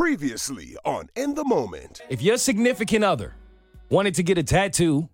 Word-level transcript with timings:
Previously 0.00 0.76
on 0.84 1.08
In 1.16 1.32
the 1.34 1.42
Moment. 1.42 2.02
If 2.10 2.20
your 2.20 2.36
significant 2.36 3.02
other 3.02 3.32
wanted 3.88 4.14
to 4.16 4.22
get 4.22 4.36
a 4.36 4.42
tattoo, 4.42 5.08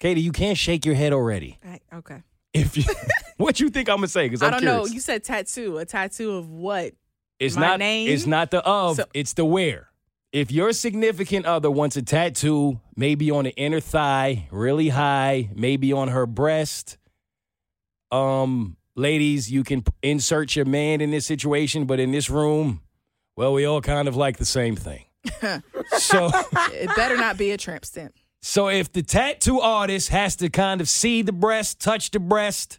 Katie, 0.00 0.20
you 0.20 0.32
can't 0.32 0.58
shake 0.58 0.84
your 0.84 0.96
head 0.96 1.12
already. 1.12 1.60
I, 1.64 1.78
okay. 1.98 2.24
If 2.52 2.76
you, 2.76 2.82
what 3.36 3.60
you 3.60 3.70
think 3.70 3.88
I'm 3.88 3.98
gonna 3.98 4.08
say? 4.08 4.26
Because 4.26 4.42
I 4.42 4.50
don't 4.50 4.62
curious. 4.62 4.88
know. 4.88 4.92
You 4.92 4.98
said 4.98 5.22
tattoo. 5.22 5.78
A 5.78 5.84
tattoo 5.84 6.32
of 6.32 6.50
what? 6.50 6.94
It's 7.38 7.54
my 7.54 7.68
not. 7.68 7.78
name? 7.78 8.08
It's 8.08 8.26
not 8.26 8.50
the 8.50 8.64
of. 8.64 8.96
So- 8.96 9.04
it's 9.14 9.34
the 9.34 9.44
where. 9.44 9.90
If 10.32 10.50
your 10.50 10.72
significant 10.72 11.46
other 11.46 11.70
wants 11.70 11.96
a 11.96 12.02
tattoo, 12.02 12.80
maybe 12.96 13.30
on 13.30 13.44
the 13.44 13.54
inner 13.54 13.78
thigh, 13.78 14.48
really 14.50 14.88
high, 14.88 15.50
maybe 15.54 15.92
on 15.92 16.08
her 16.08 16.26
breast. 16.26 16.98
Um, 18.10 18.76
ladies, 18.96 19.52
you 19.52 19.62
can 19.62 19.84
insert 20.02 20.56
your 20.56 20.64
man 20.64 21.00
in 21.00 21.12
this 21.12 21.26
situation, 21.26 21.84
but 21.84 22.00
in 22.00 22.10
this 22.10 22.28
room, 22.28 22.80
well, 23.36 23.52
we 23.52 23.64
all 23.64 23.80
kind 23.80 24.08
of 24.08 24.16
like 24.16 24.36
the 24.38 24.44
same 24.44 24.76
thing. 24.76 25.04
so, 25.98 26.30
It 26.72 26.94
better 26.96 27.16
not 27.16 27.36
be 27.38 27.50
a 27.52 27.56
tramp 27.56 27.84
stamp. 27.84 28.14
so 28.42 28.68
if 28.68 28.92
the 28.92 29.02
tattoo 29.02 29.60
artist 29.60 30.10
has 30.10 30.36
to 30.36 30.50
kind 30.50 30.80
of 30.80 30.88
see 30.88 31.22
the 31.22 31.32
breast, 31.32 31.80
touch 31.80 32.10
the 32.10 32.20
breast, 32.20 32.78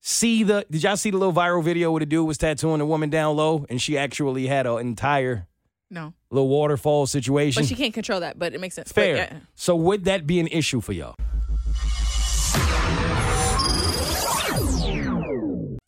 see 0.00 0.42
the. 0.42 0.66
Did 0.70 0.82
y'all 0.82 0.96
see 0.96 1.10
the 1.10 1.18
little 1.18 1.34
viral 1.34 1.62
video 1.62 1.90
where 1.92 2.00
the 2.00 2.06
dude 2.06 2.26
was 2.26 2.38
tattooing 2.38 2.80
a 2.80 2.86
woman 2.86 3.10
down 3.10 3.36
low, 3.36 3.66
and 3.68 3.80
she 3.80 3.96
actually 3.98 4.46
had 4.46 4.66
an 4.66 4.78
entire 4.78 5.46
No, 5.90 6.14
little 6.30 6.48
waterfall 6.48 7.06
situation. 7.06 7.62
but 7.62 7.68
she 7.68 7.74
can't 7.74 7.94
control 7.94 8.20
that. 8.20 8.38
But 8.38 8.54
it 8.54 8.60
makes 8.60 8.74
sense. 8.74 8.88
But, 8.92 8.94
Fair. 9.02 9.16
yeah. 9.16 9.38
So 9.54 9.76
would 9.76 10.04
that 10.06 10.26
be 10.26 10.40
an 10.40 10.46
issue 10.48 10.80
for 10.80 10.92
y'all? 10.92 11.14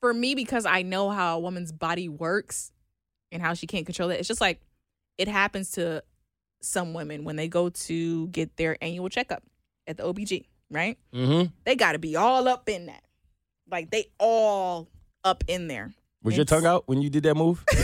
For 0.01 0.15
me, 0.15 0.35
because 0.37 0.65
I 0.65 0.83
know 0.83 1.11
how 1.11 1.37
a 1.39 1.41
woman's 1.41 1.73
body 1.73 2.09
works 2.09 2.71
and 3.33 3.43
how 3.43 3.55
she 3.55 3.67
can't 3.67 3.87
control 3.87 4.11
it, 4.11 4.19
it's 4.21 4.29
just 4.29 4.41
like 4.41 4.61
it 5.19 5.29
happens 5.29 5.73
to 5.73 6.03
some 6.61 6.95
women 6.95 7.25
when 7.25 7.37
they 7.37 7.49
go 7.49 7.69
to 7.69 8.27
get 8.29 8.57
their 8.57 8.77
annual 8.83 9.09
checkup 9.09 9.43
at 9.87 9.97
the 9.97 10.03
OBG. 10.03 10.47
Right? 10.71 10.99
Mm-hmm. 11.15 11.51
They 11.65 11.77
got 11.77 11.93
to 11.93 11.99
be 11.99 12.15
all 12.17 12.47
up 12.47 12.69
in 12.69 12.87
that. 12.87 13.03
Like 13.71 13.91
they 13.91 14.07
all 14.19 14.89
up 15.25 15.45
in 15.49 15.67
there. 15.69 15.95
Was 16.23 16.37
your 16.37 16.45
tongue 16.45 16.67
out 16.67 16.83
when 16.87 17.01
you 17.01 17.09
did 17.11 17.23
that 17.23 17.37
move? 17.37 17.65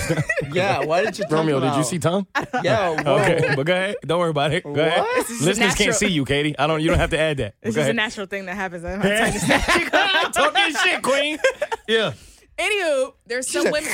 Yeah, 0.53 0.85
why 0.85 1.03
did 1.03 1.19
you 1.19 1.25
talk 1.25 1.33
Romeo, 1.33 1.59
did 1.61 1.75
you 1.77 1.83
see 1.85 1.99
tongue? 1.99 2.27
Yeah. 2.63 2.91
Okay, 3.05 3.55
but 3.57 3.65
go 3.67 3.73
ahead. 3.73 3.97
Don't 4.05 4.21
worry 4.21 4.31
about 4.31 4.53
it. 4.53 4.63
Go 4.65 4.71
ahead. 4.73 4.99
What? 5.01 5.17
This 5.17 5.31
is 5.31 5.37
just 5.39 5.47
Listeners 5.47 5.75
can't 5.75 5.95
see 5.95 6.09
you, 6.09 6.25
Katie. 6.25 6.57
I 6.59 6.67
don't. 6.67 6.81
You 6.83 6.89
don't 6.89 6.99
have 6.99 7.11
to 7.11 7.19
add 7.19 7.39
that. 7.39 7.55
It's 7.63 7.75
Go 7.75 7.81
just 7.81 7.91
a 7.91 7.95
natural 7.95 8.27
thing 8.27 8.45
that 8.47 8.55
happens. 8.55 8.85
I'm 8.85 8.99
not 8.99 9.07
trying 9.07 9.33
to 9.33 9.39
say- 9.41 10.31
Talking 10.33 10.75
shit, 10.83 11.03
Queen. 11.03 11.39
Yeah. 11.89 12.13
Anywho, 12.59 13.15
there's 13.27 13.49
some 13.49 13.65
women. 13.71 13.91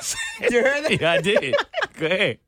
You 0.40 0.62
heard 0.62 0.84
that? 0.84 1.00
Yeah, 1.00 1.12
I 1.12 1.20
did. 1.20 1.54
Go 1.98 2.06
ahead. 2.06 2.38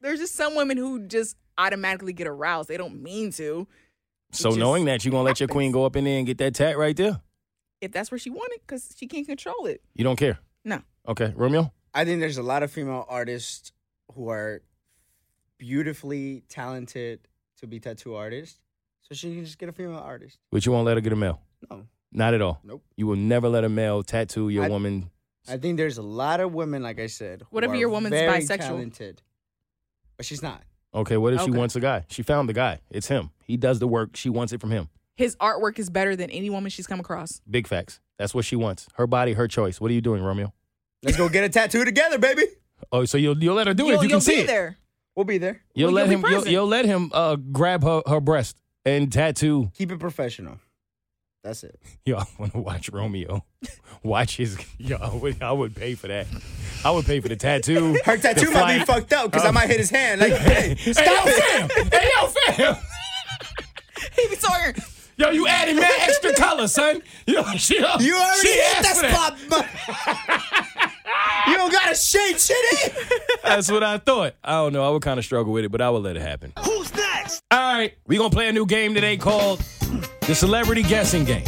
there's 0.00 0.18
just 0.20 0.34
some 0.34 0.54
women 0.54 0.76
who 0.76 1.06
just 1.06 1.36
automatically 1.58 2.12
get 2.12 2.26
aroused. 2.26 2.68
They 2.68 2.76
don't 2.76 3.02
mean 3.02 3.30
to. 3.32 3.66
So 4.32 4.50
knowing 4.50 4.86
that, 4.86 5.04
you're 5.04 5.12
gonna 5.12 5.24
let 5.24 5.40
your 5.40 5.46
happens. 5.46 5.54
queen 5.56 5.72
go 5.72 5.84
up 5.84 5.94
in 5.96 6.04
there 6.04 6.16
and 6.18 6.26
get 6.26 6.38
that 6.38 6.54
tat 6.54 6.78
right 6.78 6.96
there. 6.96 7.20
If 7.80 7.92
that's 7.92 8.10
where 8.10 8.18
she 8.18 8.30
wanted, 8.30 8.60
because 8.66 8.94
she 8.96 9.06
can't 9.06 9.26
control 9.26 9.66
it. 9.66 9.82
You 9.94 10.04
don't 10.04 10.16
care. 10.16 10.38
No. 10.64 10.80
Okay, 11.06 11.32
Romeo. 11.36 11.72
I 11.94 12.04
think 12.04 12.20
there's 12.20 12.38
a 12.38 12.42
lot 12.42 12.62
of 12.62 12.70
female 12.70 13.04
artists 13.08 13.72
who 14.14 14.28
are 14.30 14.62
beautifully 15.58 16.42
talented 16.48 17.20
to 17.58 17.66
be 17.66 17.80
tattoo 17.80 18.14
artists. 18.14 18.58
So 19.02 19.14
she 19.14 19.34
can 19.34 19.44
just 19.44 19.58
get 19.58 19.68
a 19.68 19.72
female 19.72 19.98
artist. 19.98 20.38
But 20.50 20.64
you 20.64 20.72
won't 20.72 20.86
let 20.86 20.96
her 20.96 21.00
get 21.00 21.12
a 21.12 21.16
male. 21.16 21.40
No. 21.70 21.86
Not 22.12 22.34
at 22.34 22.42
all. 22.42 22.60
Nope. 22.64 22.82
You 22.96 23.06
will 23.06 23.16
never 23.16 23.48
let 23.48 23.64
a 23.64 23.68
male 23.68 24.02
tattoo 24.02 24.48
your 24.48 24.64
I- 24.64 24.68
woman. 24.68 25.10
I 25.48 25.56
think 25.56 25.76
there's 25.76 25.98
a 25.98 26.02
lot 26.02 26.40
of 26.40 26.52
women, 26.54 26.82
like 26.82 27.00
I 27.00 27.06
said, 27.06 27.40
who 27.42 27.46
What 27.50 27.64
if 27.64 27.74
your 27.74 27.88
woman's 27.88 28.12
very 28.14 28.40
bisexual? 28.40 28.58
talented, 28.58 29.22
but 30.16 30.24
she's 30.26 30.42
not. 30.42 30.62
Okay, 30.94 31.16
what 31.16 31.32
if 31.34 31.40
she 31.40 31.50
Okay. 31.50 31.58
wants 31.58 31.74
a 31.74 31.80
guy? 31.80 32.04
She 32.08 32.22
found 32.22 32.48
the 32.48 32.52
guy. 32.52 32.80
It's 32.90 33.08
him. 33.08 33.30
He 33.44 33.56
does 33.56 33.78
the 33.78 33.86
work. 33.88 34.14
She 34.14 34.28
wants 34.28 34.52
it 34.52 34.60
from 34.60 34.70
him. 34.70 34.88
His 35.16 35.36
artwork 35.36 35.78
is 35.78 35.90
better 35.90 36.14
than 36.16 36.30
any 36.30 36.48
woman 36.50 36.70
she's 36.70 36.86
come 36.86 37.00
across. 37.00 37.40
Big 37.50 37.66
facts. 37.66 38.00
That's 38.18 38.34
what 38.34 38.44
she 38.44 38.56
wants. 38.56 38.88
Her 38.94 39.06
body, 39.06 39.32
her 39.32 39.48
choice. 39.48 39.80
What 39.80 39.90
are 39.90 39.94
you 39.94 40.00
doing, 40.00 40.22
Romeo? 40.22 40.52
Let's 41.02 41.16
go 41.16 41.28
get 41.28 41.44
a 41.44 41.48
tattoo 41.48 41.84
together, 41.84 42.18
baby. 42.18 42.44
Oh, 42.90 43.04
so 43.04 43.16
you'll 43.16 43.38
you'll 43.42 43.54
let 43.54 43.68
her 43.68 43.74
do 43.74 43.84
it 43.84 43.88
you'll 43.90 43.96
if 43.98 44.02
you 44.02 44.08
you'll 44.08 44.18
can 44.18 44.24
see 44.24 44.34
be 44.34 44.40
it. 44.42 44.46
there. 44.48 44.76
We'll 45.14 45.24
be 45.24 45.38
there. 45.38 45.62
You'll 45.72 45.86
Well, 45.92 45.94
let 45.94 46.06
you'll 46.06 46.14
him 46.16 46.22
be 46.22 46.28
you'll, 46.28 46.36
present. 46.38 46.52
you'll 46.52 46.66
let 46.66 46.84
him 46.84 47.10
uh 47.14 47.36
grab 47.36 47.84
her 47.84 48.02
her 48.08 48.20
breast 48.20 48.56
and 48.84 49.10
tattoo. 49.10 49.70
Keep 49.74 49.92
it 49.92 49.98
professional. 50.00 50.58
That's 51.42 51.64
it. 51.64 51.78
Y'all 52.06 52.26
want 52.38 52.52
to 52.52 52.58
watch 52.58 52.88
Romeo. 52.90 53.44
Watch 54.04 54.36
his. 54.36 54.58
Yo, 54.78 54.96
I 54.96 55.14
would, 55.14 55.40
I 55.42 55.52
would 55.52 55.76
pay 55.76 55.94
for 55.94 56.08
that. 56.08 56.26
I 56.84 56.90
would 56.90 57.04
pay 57.06 57.20
for 57.20 57.28
the 57.28 57.36
tattoo. 57.36 57.96
Her 58.04 58.16
tattoo 58.16 58.46
the 58.46 58.52
might 58.52 58.78
be 58.80 58.84
fucked 58.84 59.12
up 59.12 59.30
because 59.30 59.44
I 59.44 59.50
uh, 59.50 59.52
might 59.52 59.68
hit 59.68 59.78
his 59.78 59.90
hand. 59.90 60.20
Like, 60.20 60.32
hey, 60.32 60.74
Hey, 60.74 60.92
stop 60.92 61.06
yo, 61.06 61.22
it. 61.26 61.70
fam! 61.70 61.86
Hey, 61.88 62.08
yo, 62.20 62.26
fam! 62.26 62.76
He 64.16 64.28
be 64.28 64.34
talking. 64.36 64.82
Yo, 65.16 65.30
you 65.30 65.46
added 65.46 65.76
mad 65.76 65.92
extra 66.00 66.34
color, 66.34 66.66
son. 66.66 67.00
Yo, 67.28 67.44
she, 67.58 67.78
yo, 67.80 67.94
You 68.00 68.16
already 68.16 68.40
she 68.40 68.48
hit 68.48 68.76
asked 68.78 69.02
that 69.02 69.12
spot. 69.12 69.38
but- 69.48 69.68
you 71.46 71.56
don't 71.56 71.70
gotta 71.72 71.94
shade 71.94 72.40
shit 72.40 72.56
in. 72.86 72.92
That's 73.44 73.70
what 73.70 73.84
I 73.84 73.98
thought. 73.98 74.34
I 74.42 74.52
don't 74.54 74.72
know. 74.72 74.84
I 74.84 74.90
would 74.90 75.02
kind 75.02 75.18
of 75.18 75.24
struggle 75.24 75.52
with 75.52 75.64
it, 75.64 75.70
but 75.70 75.80
I 75.80 75.90
would 75.90 76.02
let 76.02 76.16
it 76.16 76.22
happen. 76.22 76.52
Who's 76.64 76.90
next? 77.22 77.42
All 77.50 77.74
right, 77.74 77.94
we 78.06 78.16
gonna 78.16 78.30
play 78.30 78.48
a 78.48 78.52
new 78.52 78.66
game 78.66 78.94
today 78.94 79.16
called 79.16 79.60
the 80.22 80.34
Celebrity 80.34 80.82
Guessing 80.82 81.24
Game. 81.24 81.44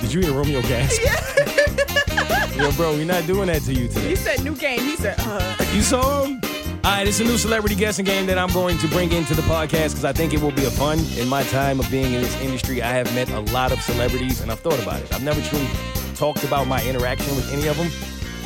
Did 0.00 0.12
you 0.12 0.20
hear 0.20 0.32
Romeo 0.32 0.62
gasp? 0.62 1.00
Yo, 2.56 2.72
bro, 2.72 2.92
we're 2.92 3.04
not 3.04 3.26
doing 3.26 3.46
that 3.48 3.62
to 3.62 3.74
you 3.74 3.88
today. 3.88 4.10
He 4.10 4.16
said 4.16 4.42
new 4.42 4.54
game. 4.56 4.80
He 4.80 4.96
said, 4.96 5.16
uh, 5.20 5.56
You 5.72 5.82
saw 5.82 6.24
him? 6.24 6.40
All 6.84 6.92
right, 6.92 7.06
it's 7.06 7.20
a 7.20 7.24
new 7.24 7.36
celebrity 7.36 7.74
guessing 7.74 8.04
game 8.04 8.26
that 8.26 8.38
I'm 8.38 8.52
going 8.52 8.78
to 8.78 8.88
bring 8.88 9.12
into 9.12 9.34
the 9.34 9.42
podcast 9.42 9.90
because 9.90 10.04
I 10.04 10.12
think 10.12 10.32
it 10.32 10.40
will 10.40 10.52
be 10.52 10.64
a 10.64 10.70
fun. 10.70 11.00
In 11.18 11.28
my 11.28 11.42
time 11.44 11.80
of 11.80 11.90
being 11.90 12.14
in 12.14 12.22
this 12.22 12.40
industry, 12.40 12.80
I 12.80 12.92
have 12.92 13.12
met 13.14 13.28
a 13.30 13.40
lot 13.52 13.72
of 13.72 13.82
celebrities 13.82 14.40
and 14.40 14.52
I've 14.52 14.60
thought 14.60 14.80
about 14.80 15.02
it. 15.02 15.12
I've 15.12 15.24
never 15.24 15.40
truly 15.42 15.66
talked 16.14 16.44
about 16.44 16.68
my 16.68 16.82
interaction 16.84 17.34
with 17.34 17.52
any 17.52 17.66
of 17.66 17.76
them. 17.76 17.90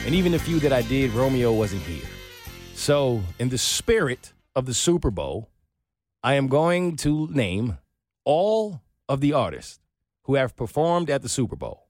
And 0.06 0.14
even 0.14 0.32
the 0.32 0.38
few 0.38 0.58
that 0.60 0.72
I 0.72 0.82
did, 0.82 1.12
Romeo 1.12 1.52
wasn't 1.52 1.82
here. 1.82 2.08
So, 2.74 3.22
in 3.38 3.50
the 3.50 3.58
spirit 3.58 4.32
of 4.56 4.64
the 4.64 4.72
Super 4.72 5.10
Bowl, 5.10 5.50
I 6.22 6.34
am 6.34 6.48
going 6.48 6.96
to 6.96 7.28
name 7.28 7.78
all 8.24 8.82
of 9.08 9.20
the 9.20 9.32
artists 9.32 9.80
who 10.24 10.34
have 10.34 10.56
performed 10.56 11.10
at 11.10 11.22
the 11.22 11.28
Super 11.28 11.56
Bowl. 11.56 11.86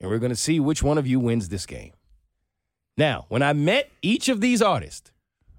And 0.00 0.10
we're 0.10 0.18
going 0.18 0.30
to 0.30 0.36
see 0.36 0.60
which 0.60 0.82
one 0.82 0.98
of 0.98 1.06
you 1.06 1.18
wins 1.18 1.48
this 1.48 1.64
game. 1.66 1.92
Now, 2.98 3.26
when 3.28 3.42
I 3.42 3.52
met 3.52 3.90
each 4.02 4.28
of 4.28 4.40
these 4.40 4.60
artists, 4.60 5.10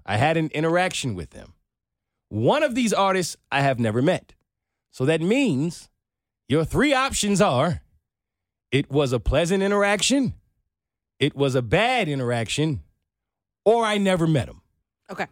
I 0.06 0.16
had 0.16 0.36
an 0.36 0.48
interaction 0.54 1.14
with 1.14 1.30
them. 1.30 1.54
One 2.28 2.62
of 2.62 2.74
these 2.74 2.92
artists 2.92 3.36
I 3.50 3.62
have 3.62 3.78
never 3.80 4.00
met. 4.00 4.34
So 4.90 5.04
that 5.04 5.20
means 5.20 5.88
your 6.48 6.64
three 6.64 6.92
options 6.94 7.40
are 7.40 7.82
it 8.70 8.90
was 8.90 9.12
a 9.12 9.20
pleasant 9.20 9.62
interaction, 9.62 10.34
it 11.18 11.34
was 11.34 11.54
a 11.54 11.62
bad 11.62 12.08
interaction, 12.08 12.82
or 13.64 13.84
I 13.84 13.98
never 13.98 14.26
met 14.26 14.48
him. 14.48 14.60
okay, 15.10 15.26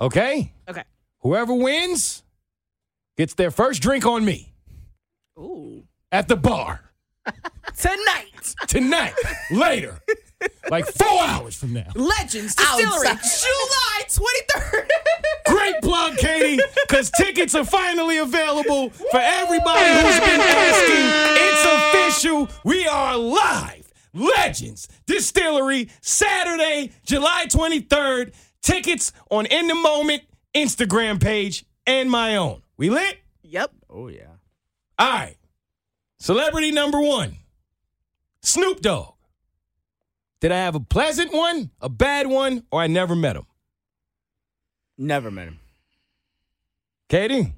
Okay? 0.00 0.52
okay. 0.68 0.84
Whoever 1.20 1.54
wins 1.54 2.22
gets 3.16 3.34
their 3.34 3.50
first 3.50 3.82
drink 3.82 4.06
on 4.06 4.24
me 4.24 4.52
Ooh, 5.38 5.84
at 6.12 6.28
the 6.28 6.36
bar 6.36 6.92
tonight, 7.76 8.54
tonight, 8.66 9.14
later, 9.50 9.98
like 10.70 10.86
four 10.86 11.22
hours 11.24 11.56
from 11.56 11.74
now. 11.74 11.90
Legends 11.94 12.54
Distillery, 12.54 13.08
July 13.08 14.02
twenty 14.08 14.40
third. 14.52 14.90
Great 15.46 15.74
plug, 15.82 16.16
Katie, 16.16 16.62
because 16.86 17.10
tickets 17.10 17.54
are 17.54 17.64
finally 17.64 18.18
available 18.18 18.90
for 18.90 19.20
everybody 19.20 19.90
who's 20.00 20.20
been 20.20 20.40
asking. 20.40 21.06
It's 21.44 21.64
official. 22.22 22.48
We 22.64 22.86
are 22.86 23.16
live. 23.16 23.90
Legends 24.14 24.88
Distillery, 25.06 25.90
Saturday, 26.00 26.92
July 27.04 27.46
23rd. 27.48 28.32
Tickets 28.62 29.12
on 29.30 29.46
In 29.46 29.68
the 29.68 29.74
Moment 29.74 30.22
Instagram 30.54 31.20
page 31.20 31.64
and 31.86 32.10
my 32.10 32.36
own. 32.36 32.62
We 32.76 32.90
lit? 32.90 33.18
Yep. 33.42 33.72
Oh 33.90 34.08
yeah. 34.08 34.36
All 34.98 35.10
right. 35.10 35.36
Celebrity 36.18 36.72
number 36.72 37.00
one 37.00 37.36
Snoop 38.42 38.80
Dogg. 38.80 39.14
Did 40.40 40.52
I 40.52 40.58
have 40.58 40.74
a 40.74 40.80
pleasant 40.80 41.32
one, 41.32 41.70
a 41.80 41.88
bad 41.88 42.28
one, 42.28 42.64
or 42.70 42.80
I 42.80 42.86
never 42.86 43.16
met 43.16 43.36
him? 43.36 43.46
Never 44.96 45.30
met 45.30 45.48
him. 45.48 45.58
Katie? 47.08 47.54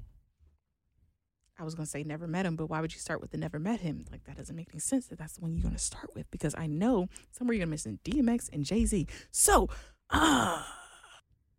I 1.59 1.63
was 1.63 1.75
gonna 1.75 1.85
say 1.85 2.03
never 2.03 2.25
met 2.25 2.45
him, 2.47 2.55
but 2.55 2.67
why 2.67 2.81
would 2.81 2.91
you 2.91 2.99
start 2.99 3.21
with 3.21 3.29
the 3.29 3.37
never 3.37 3.59
met 3.59 3.81
him? 3.81 4.05
Like 4.11 4.23
that 4.23 4.35
doesn't 4.35 4.55
make 4.55 4.69
any 4.71 4.79
sense. 4.79 5.05
That 5.07 5.19
that's 5.19 5.33
the 5.33 5.41
one 5.41 5.53
you're 5.53 5.61
gonna 5.61 5.77
start 5.77 6.09
with 6.15 6.29
because 6.31 6.55
I 6.57 6.65
know 6.65 7.07
somewhere 7.31 7.53
you're 7.53 7.65
gonna 7.65 7.69
mention 7.69 7.99
DMX 8.03 8.49
and 8.51 8.65
Jay 8.65 8.85
Z. 8.85 9.05
So, 9.31 9.69
ah, 10.09 10.67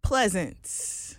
pleasant. 0.02 1.18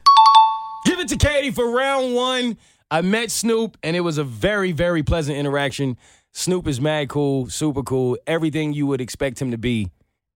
Give 0.86 1.00
it 1.00 1.08
to 1.10 1.18
Katie 1.18 1.52
for 1.52 1.70
round 1.72 2.14
one. 2.16 2.58
I 2.92 3.02
met 3.02 3.32
Snoop, 3.32 3.78
and 3.84 3.96
it 3.96 4.02
was 4.02 4.18
a 4.18 4.24
very, 4.24 4.72
very 4.72 5.02
pleasant 5.04 5.38
interaction. 5.38 5.98
Snoop 6.32 6.68
is 6.68 6.80
mad 6.82 7.10
cool, 7.10 7.48
super 7.50 7.84
cool, 7.84 8.18
everything 8.28 8.74
you 8.74 8.88
would 8.88 9.02
expect 9.02 9.42
him 9.42 9.52
to 9.52 9.58
be 9.58 9.90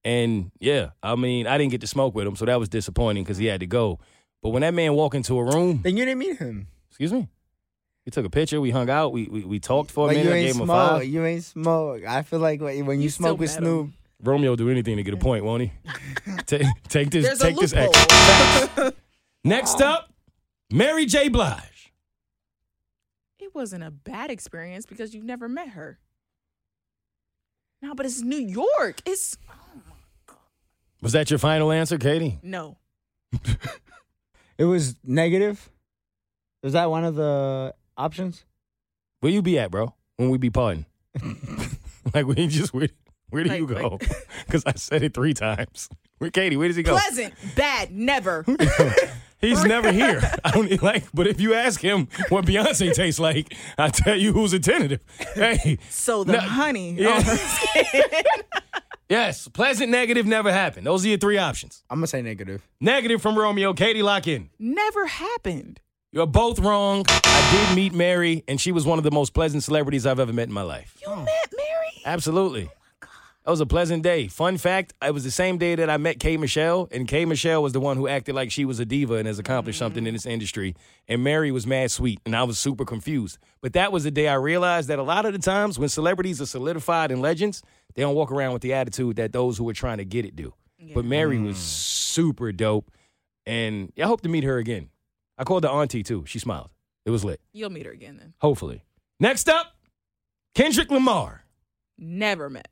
And 0.04 0.52
yeah, 0.60 0.92
I 1.04 1.16
mean, 1.16 1.48
I 1.48 1.58
didn't 1.58 1.72
get 1.72 1.82
to 1.82 1.88
smoke 1.88 2.14
with 2.16 2.26
him, 2.28 2.36
so 2.36 2.46
that 2.46 2.60
was 2.60 2.70
disappointing 2.70 3.24
because 3.24 3.38
he 3.38 3.46
had 3.48 3.60
to 3.62 3.68
go. 3.68 4.00
But 4.44 4.50
when 4.50 4.62
that 4.62 4.74
man 4.74 4.94
walked 4.94 5.16
into 5.16 5.38
a 5.40 5.44
room, 5.44 5.82
Then 5.84 5.98
you 5.98 6.06
didn't 6.06 6.20
meet 6.20 6.38
him. 6.38 6.68
excuse 6.90 7.12
me, 7.12 7.28
we 8.06 8.12
took 8.12 8.26
a 8.26 8.30
picture, 8.30 8.62
we 8.62 8.70
hung 8.72 8.90
out, 8.90 9.12
we 9.12 9.26
we, 9.26 9.42
we 9.44 9.60
talked 9.60 9.90
for 9.92 10.06
a 10.06 10.08
But 10.10 10.18
you 10.18 10.24
minute, 10.24 10.34
I 10.34 10.38
ain't 10.38 10.48
gave 10.48 10.56
him 10.56 10.62
a 10.62 10.66
smoke. 10.66 10.90
five. 11.00 11.06
You 11.08 11.26
ain't 11.26 11.44
smoke. 11.44 12.06
I 12.08 12.22
feel 12.22 12.40
like 12.40 12.62
when 12.62 12.86
when 12.86 13.00
you, 13.00 13.06
You 13.06 13.10
smoke 13.10 13.40
with 13.40 13.50
met 13.50 13.58
him. 13.58 13.64
Snoop, 13.66 13.90
Romeo 14.24 14.56
do 14.56 14.70
anything 14.70 14.98
to 14.98 15.04
get 15.04 15.14
a 15.14 15.18
point, 15.18 15.44
won't 15.44 15.64
he? 15.64 15.72
take, 16.46 16.66
take 16.90 17.10
this, 17.10 17.26
There's 17.26 17.40
take 17.40 17.58
a 17.58 17.60
this 17.60 18.94
Next 19.44 19.82
up, 19.82 20.10
Mary 20.72 21.06
J. 21.06 21.30
Blige. 21.30 21.94
it 23.40 23.54
wasn't 23.56 23.84
a 23.84 23.92
bad 23.92 24.30
experience 24.30 24.86
because 24.86 25.14
you've 25.14 25.24
never 25.24 25.48
met 25.48 25.70
her. 25.70 26.00
No, 27.82 27.94
but 27.96 28.06
it's 28.06 28.22
New 28.22 28.38
York. 28.38 29.02
It's 29.06 29.38
oh 29.50 30.36
Was 31.02 31.14
that 31.14 31.30
your 31.30 31.40
final 31.40 31.72
answer, 31.72 31.98
Katie? 31.98 32.40
no. 32.44 32.78
it 34.58 34.66
was 34.66 34.96
negative. 35.04 35.70
Was 36.64 36.74
that 36.74 36.90
one 36.90 37.04
of 37.06 37.16
the 37.16 37.74
options? 37.98 38.46
Where 39.20 39.32
you 39.32 39.42
be 39.42 39.60
at, 39.60 39.70
bro? 39.72 39.94
When 40.16 40.30
we 40.30 40.38
be 40.38 40.50
partying? 40.50 40.86
like, 42.14 42.26
where 42.26 42.40
you 42.40 42.48
just 42.48 42.74
where, 42.74 42.88
where 43.30 43.44
do 43.44 43.54
you 43.56 43.68
Like- 43.68 43.82
go? 43.82 43.90
like- 44.02 44.10
Because 44.46 44.64
I 44.66 44.74
said 44.76 45.04
it 45.04 45.14
three 45.14 45.34
times. 45.34 45.90
Where 46.20 46.32
Katie? 46.32 46.56
Where 46.58 46.68
does 46.68 46.78
he 46.78 46.84
go? 46.84 46.94
Pleasant, 46.98 47.34
bad, 47.56 47.92
never. 47.92 48.46
He's 49.40 49.64
never 49.66 49.92
here. 49.92 50.20
I 50.44 50.52
don't 50.52 50.70
need, 50.70 50.82
like. 50.82 51.04
But 51.14 51.28
if 51.28 51.40
you 51.40 51.54
ask 51.54 51.80
him 51.82 52.08
what 52.30 52.46
Beyonce 52.46 52.94
tastes 52.94 53.20
like, 53.20 53.54
I 53.78 53.90
tell 53.90 54.16
you 54.16 54.34
who's 54.34 54.54
attentive. 54.54 55.00
Hey, 55.36 55.78
So 55.90 56.24
the 56.24 56.34
No, 56.34 56.40
honey. 56.40 56.94
yeah. 57.00 57.22
Oh, 57.24 58.32
yes, 59.10 59.48
pleasant, 59.48 59.90
negative, 59.90 60.26
never 60.26 60.52
happened. 60.52 60.86
Those 60.88 61.06
are 61.06 61.10
your 61.10 61.18
three 61.18 61.38
options. 61.38 61.84
I'm 61.90 61.98
gonna 62.00 62.08
say 62.08 62.22
negative. 62.22 62.68
Negative 62.82 63.22
from 63.22 63.38
Romeo. 63.38 63.74
Katie, 63.74 64.04
lock 64.04 64.28
in. 64.28 64.50
never 64.60 65.06
happened. 65.08 65.80
You're 66.12 66.26
both 66.26 66.60
wrong. 66.60 67.04
I 67.26 67.66
did 67.68 67.76
meet 67.76 67.94
Mary, 67.94 68.44
and 68.48 68.60
she 68.60 68.72
was 68.72 68.86
one 68.86 68.98
of 68.98 69.04
the 69.04 69.12
most 69.12 69.34
pleasant 69.34 69.62
celebrities 69.64 70.06
I've 70.06 70.20
ever 70.20 70.34
met 70.34 70.48
in 70.48 70.54
my 70.54 70.62
life. 70.64 70.96
You 71.06 71.16
met 71.16 71.52
Mary? 71.56 72.02
Absolutely. 72.06 72.70
That 73.48 73.52
was 73.52 73.62
a 73.62 73.66
pleasant 73.66 74.04
day. 74.04 74.28
Fun 74.28 74.58
fact, 74.58 74.94
it 75.02 75.14
was 75.14 75.24
the 75.24 75.32
same 75.32 75.58
day 75.58 75.74
that 75.76 75.90
I 75.90 75.96
met 75.96 76.20
K. 76.20 76.36
Michelle, 76.36 76.90
and 76.92 77.08
K. 77.08 77.24
Michelle 77.24 77.64
was 77.64 77.72
the 77.72 77.80
one 77.80 77.96
who 77.96 78.06
acted 78.06 78.36
like 78.36 78.52
she 78.52 78.66
was 78.66 78.82
a 78.82 78.86
diva 78.86 79.14
and 79.14 79.26
has 79.26 79.40
accomplished 79.40 79.80
something 79.80 80.04
in 80.04 80.10
mm-hmm. 80.10 80.16
this 80.16 80.26
industry. 80.26 80.76
And 81.08 81.24
Mary 81.24 81.50
was 81.50 81.66
mad 81.66 81.90
sweet, 81.90 82.20
and 82.26 82.36
I 82.36 82.44
was 82.44 82.60
super 82.60 82.84
confused. 82.84 83.38
But 83.62 83.72
that 83.72 83.94
was 83.94 84.04
the 84.04 84.12
day 84.12 84.28
I 84.28 84.34
realized 84.34 84.90
that 84.90 85.00
a 85.00 85.04
lot 85.04 85.26
of 85.26 85.32
the 85.32 85.40
times 85.40 85.80
when 85.80 85.88
celebrities 85.88 86.42
are 86.42 86.46
solidified 86.46 87.10
in 87.10 87.22
legends, 87.22 87.64
they 87.96 88.02
don't 88.02 88.16
walk 88.16 88.34
around 88.34 88.52
with 88.52 88.64
the 88.64 88.74
attitude 88.74 89.16
that 89.16 89.32
those 89.32 89.58
who 89.58 89.70
are 89.70 89.74
trying 89.74 90.00
to 90.00 90.06
get 90.06 90.26
it 90.26 90.36
do. 90.36 90.54
But 90.94 91.06
Mary 91.06 91.40
was 91.40 91.56
mm. 91.56 91.60
super 91.60 92.52
dope, 92.52 92.92
and 93.46 93.94
I 93.98 94.08
hope 94.08 94.20
to 94.24 94.30
meet 94.30 94.44
her 94.44 94.58
again. 94.58 94.90
I 95.38 95.46
called 95.46 95.64
the 95.64 95.72
auntie 95.72 96.04
too. 96.04 96.26
She 96.28 96.40
smiled. 96.40 96.70
It 97.06 97.12
was 97.12 97.24
lit. 97.24 97.40
You'll 97.54 97.70
meet 97.70 97.86
her 97.86 97.94
again 97.94 98.18
then. 98.18 98.34
Hopefully. 98.42 98.84
Next 99.22 99.48
up, 99.48 99.68
Kendrick 100.54 100.92
Lamar. 100.92 101.46
Never 101.98 102.50
met. 102.50 102.68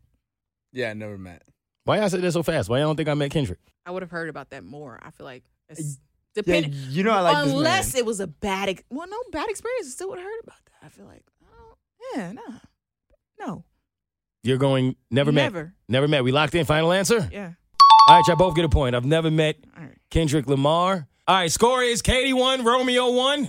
Yeah, 0.75 0.89
I 0.89 0.93
never 0.93 1.17
met. 1.17 1.41
Why 1.85 1.97
y'all 1.99 2.09
say 2.09 2.19
that 2.19 2.31
so 2.31 2.43
fast? 2.43 2.67
Why 2.69 2.79
y'all 2.79 2.87
don't 2.89 2.97
think 2.97 3.09
I 3.09 3.13
met 3.13 3.31
Kendrick? 3.31 3.59
I 3.85 3.91
would 3.91 4.01
have 4.03 4.11
heard 4.11 4.27
about 4.29 4.49
that 4.49 4.63
more. 4.63 4.99
I 5.01 5.09
feel 5.11 5.25
like 5.25 5.43
it's 5.69 5.97
Yeah, 6.35 6.41
depending. 6.43 6.73
you 6.89 7.03
know 7.03 7.11
I 7.11 7.21
like 7.21 7.47
unless 7.47 7.85
this 7.87 7.93
man. 7.95 7.99
it 8.01 8.05
was 8.05 8.19
a 8.19 8.27
bad, 8.27 8.69
ex- 8.69 8.83
well, 8.89 9.07
no 9.07 9.17
bad 9.31 9.47
experience. 9.49 9.87
I 9.87 9.89
still 9.91 10.09
would 10.09 10.19
have 10.19 10.25
heard 10.27 10.39
about 10.43 10.57
that. 10.65 10.85
I 10.85 10.89
feel 10.89 11.05
like, 11.05 11.23
oh, 11.45 11.75
yeah, 12.15 12.31
no, 12.33 12.41
no, 13.39 13.63
You're 14.43 14.57
going 14.57 14.95
never, 15.09 15.31
met. 15.31 15.53
Never. 15.53 15.73
Never 15.87 16.07
met. 16.07 16.23
We 16.23 16.31
locked 16.31 16.55
in. 16.55 16.65
Final 16.65 16.91
answer. 16.91 17.27
yeah. 17.31 17.53
All 18.09 18.15
right, 18.17 18.23
y'all 18.27 18.35
both 18.35 18.55
get 18.55 18.65
a 18.65 18.69
point. 18.69 18.95
I've 18.95 19.05
never 19.05 19.31
met 19.31 19.55
All 19.77 19.83
right. 19.83 19.97
Kendrick 20.11 20.47
Lamar. 20.47 21.07
All 21.27 21.35
right, 21.35 21.51
score 21.51 21.81
is 21.81 22.01
Katie 22.03 22.33
one, 22.33 22.63
Romeo 22.63 23.11
one. 23.13 23.47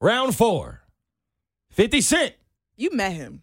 Round 0.00 0.36
four. 0.36 0.82
50 1.72 2.00
Cent. 2.00 2.34
You 2.76 2.90
met 2.92 3.12
him, 3.12 3.42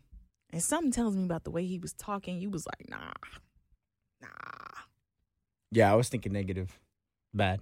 and 0.55 0.63
something 0.63 0.89
tells 0.89 1.17
me 1.17 1.25
about 1.25 1.43
the 1.43 1.51
way 1.51 1.65
he 1.65 1.77
was 1.77 1.91
talking. 1.91 2.39
You 2.39 2.49
was 2.49 2.65
like, 2.65 2.89
nah, 2.89 3.11
nah. 4.21 4.29
Yeah, 5.69 5.91
I 5.91 5.95
was 5.95 6.07
thinking 6.07 6.31
negative. 6.31 6.79
Bad. 7.33 7.59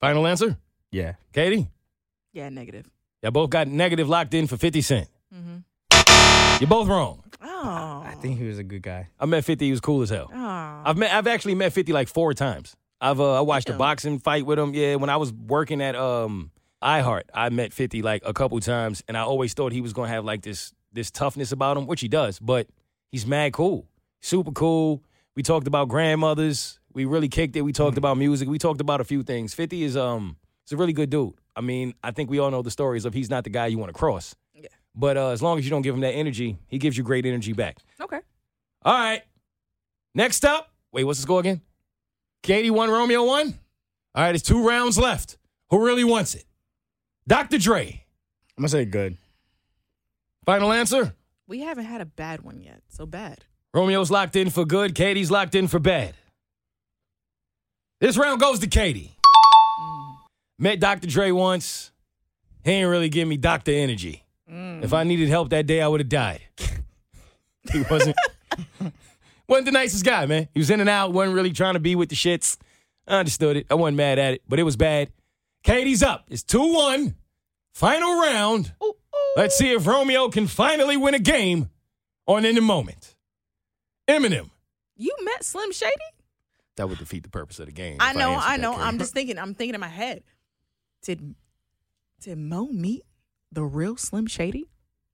Final 0.00 0.28
answer. 0.28 0.56
Yeah. 0.92 1.14
Katie. 1.32 1.66
Yeah, 2.32 2.48
negative. 2.48 2.88
Y'all 3.22 3.32
both 3.32 3.50
got 3.50 3.66
negative 3.66 4.08
locked 4.08 4.34
in 4.34 4.46
for 4.46 4.56
50 4.56 4.82
Cent. 4.82 5.08
Mm-hmm. 5.34 6.60
You're 6.60 6.68
both 6.70 6.86
wrong. 6.86 7.24
Oh, 7.42 8.04
I 8.06 8.14
think 8.20 8.38
he 8.38 8.44
was 8.44 8.58
a 8.58 8.62
good 8.62 8.82
guy. 8.82 9.08
I 9.18 9.26
met 9.26 9.44
50. 9.44 9.64
He 9.64 9.72
was 9.72 9.80
cool 9.80 10.02
as 10.02 10.10
hell. 10.10 10.30
Oh, 10.32 10.82
I've 10.84 10.96
met. 10.96 11.12
I've 11.12 11.26
actually 11.26 11.56
met 11.56 11.72
50 11.72 11.92
like 11.92 12.06
four 12.06 12.34
times. 12.34 12.76
I've 13.00 13.18
uh, 13.18 13.38
I 13.38 13.40
watched 13.40 13.68
a 13.68 13.72
boxing 13.72 14.20
fight 14.20 14.46
with 14.46 14.60
him. 14.60 14.74
Yeah, 14.74 14.94
when 14.94 15.10
I 15.10 15.16
was 15.16 15.32
working 15.32 15.82
at 15.82 15.96
um 15.96 16.52
iHeart, 16.80 17.22
I 17.34 17.48
met 17.48 17.72
50 17.72 18.02
like 18.02 18.22
a 18.24 18.32
couple 18.32 18.60
times, 18.60 19.02
and 19.08 19.16
I 19.16 19.22
always 19.22 19.54
thought 19.54 19.72
he 19.72 19.80
was 19.80 19.92
gonna 19.92 20.06
have 20.08 20.24
like 20.24 20.42
this 20.42 20.72
this 20.92 21.10
toughness 21.10 21.52
about 21.52 21.76
him, 21.76 21.86
which 21.86 22.00
he 22.00 22.08
does. 22.08 22.38
But 22.38 22.68
he's 23.10 23.26
mad 23.26 23.52
cool, 23.52 23.86
super 24.20 24.52
cool. 24.52 25.02
We 25.34 25.42
talked 25.42 25.66
about 25.66 25.88
grandmothers. 25.88 26.78
We 26.92 27.04
really 27.06 27.28
kicked 27.28 27.56
it. 27.56 27.62
We 27.62 27.72
talked 27.72 27.96
about 27.96 28.18
music. 28.18 28.48
We 28.48 28.58
talked 28.58 28.80
about 28.80 29.00
a 29.00 29.04
few 29.04 29.22
things. 29.22 29.54
50 29.54 29.82
is 29.82 29.96
um, 29.96 30.36
he's 30.64 30.72
a 30.72 30.76
really 30.76 30.92
good 30.92 31.08
dude. 31.08 31.34
I 31.56 31.60
mean, 31.62 31.94
I 32.02 32.10
think 32.10 32.30
we 32.30 32.38
all 32.38 32.50
know 32.50 32.62
the 32.62 32.70
stories 32.70 33.04
of 33.04 33.14
he's 33.14 33.30
not 33.30 33.44
the 33.44 33.50
guy 33.50 33.66
you 33.66 33.78
want 33.78 33.92
to 33.92 33.98
cross. 33.98 34.34
Yeah. 34.54 34.68
But 34.94 35.16
uh, 35.16 35.28
as 35.30 35.42
long 35.42 35.58
as 35.58 35.64
you 35.64 35.70
don't 35.70 35.82
give 35.82 35.94
him 35.94 36.02
that 36.02 36.12
energy, 36.12 36.58
he 36.68 36.78
gives 36.78 36.96
you 36.98 37.02
great 37.04 37.24
energy 37.24 37.52
back. 37.54 37.78
okay. 38.00 38.20
All 38.84 38.94
right. 38.94 39.22
Next 40.14 40.44
up, 40.44 40.70
wait, 40.92 41.04
what's 41.04 41.18
the 41.18 41.22
score 41.22 41.40
again? 41.40 41.62
Katie 42.42 42.70
one, 42.70 42.90
Romeo 42.90 43.24
one. 43.24 43.58
All 44.14 44.24
right, 44.24 44.34
it's 44.34 44.44
two 44.44 44.66
rounds 44.66 44.98
left. 44.98 45.38
Who 45.70 45.82
really 45.84 46.04
wants 46.04 46.34
it? 46.34 46.44
Dr. 47.26 47.56
Dre. 47.56 48.04
I'm 48.58 48.62
gonna 48.62 48.68
say 48.68 48.84
good. 48.84 49.16
Final 50.44 50.72
answer. 50.72 51.14
We 51.46 51.60
haven't 51.60 51.84
had 51.84 52.00
a 52.00 52.06
bad 52.06 52.42
one 52.42 52.60
yet, 52.60 52.82
so 52.88 53.06
bad. 53.06 53.44
Romeo's 53.74 54.10
locked 54.10 54.36
in 54.36 54.50
for 54.50 54.64
good. 54.64 54.94
Katie's 54.94 55.30
locked 55.30 55.54
in 55.54 55.68
for 55.68 55.78
bad. 55.78 56.14
This 58.00 58.16
round 58.16 58.40
goes 58.40 58.58
to 58.60 58.66
Katie. 58.66 59.16
Mm. 59.80 60.14
Met 60.58 60.80
Dr. 60.80 61.06
Dre 61.06 61.30
once. 61.30 61.92
He 62.64 62.72
ain't 62.72 62.88
really 62.88 63.08
give 63.08 63.28
me 63.28 63.36
doctor 63.36 63.72
energy. 63.72 64.24
Mm. 64.50 64.82
If 64.82 64.92
I 64.92 65.04
needed 65.04 65.28
help 65.28 65.50
that 65.50 65.66
day, 65.66 65.80
I 65.80 65.88
would 65.88 66.00
have 66.00 66.08
died. 66.08 66.40
he 67.72 67.82
wasn't 67.90 68.16
wasn't 69.48 69.66
the 69.66 69.72
nicest 69.72 70.04
guy, 70.04 70.26
man. 70.26 70.48
He 70.52 70.60
was 70.60 70.70
in 70.70 70.80
and 70.80 70.88
out, 70.88 71.12
wasn't 71.12 71.36
really 71.36 71.52
trying 71.52 71.74
to 71.74 71.80
be 71.80 71.94
with 71.94 72.08
the 72.08 72.16
shits. 72.16 72.56
I 73.06 73.18
understood 73.18 73.56
it. 73.56 73.66
I 73.70 73.74
wasn't 73.74 73.96
mad 73.96 74.18
at 74.18 74.34
it, 74.34 74.42
but 74.48 74.58
it 74.58 74.64
was 74.64 74.76
bad. 74.76 75.10
Katie's 75.62 76.02
up. 76.02 76.24
It's 76.28 76.42
2-1. 76.42 77.14
Final 77.74 78.20
round. 78.20 78.72
Ooh. 78.82 78.94
Let's 79.36 79.56
see 79.56 79.72
if 79.72 79.86
Romeo 79.86 80.28
can 80.28 80.46
finally 80.46 80.96
win 80.96 81.14
a 81.14 81.18
game 81.18 81.70
on 82.26 82.44
In 82.44 82.54
the 82.54 82.60
Moment. 82.60 83.14
Eminem. 84.08 84.50
You 84.96 85.14
met 85.22 85.44
Slim 85.44 85.72
Shady? 85.72 85.94
That 86.76 86.88
would 86.88 86.98
defeat 86.98 87.22
the 87.22 87.28
purpose 87.30 87.58
of 87.58 87.66
the 87.66 87.72
game. 87.72 87.98
I 88.00 88.12
know, 88.12 88.32
answered 88.32 88.48
I 88.48 88.56
know. 88.56 88.74
I'm 88.74 88.98
just 88.98 89.12
thinking. 89.12 89.38
I'm 89.38 89.54
thinking 89.54 89.74
in 89.74 89.80
my 89.80 89.88
head. 89.88 90.22
Did 91.02 91.34
did 92.20 92.38
Mo 92.38 92.66
meet 92.66 93.02
the 93.50 93.62
real 93.62 93.96
Slim 93.96 94.26
Shady? 94.26 94.68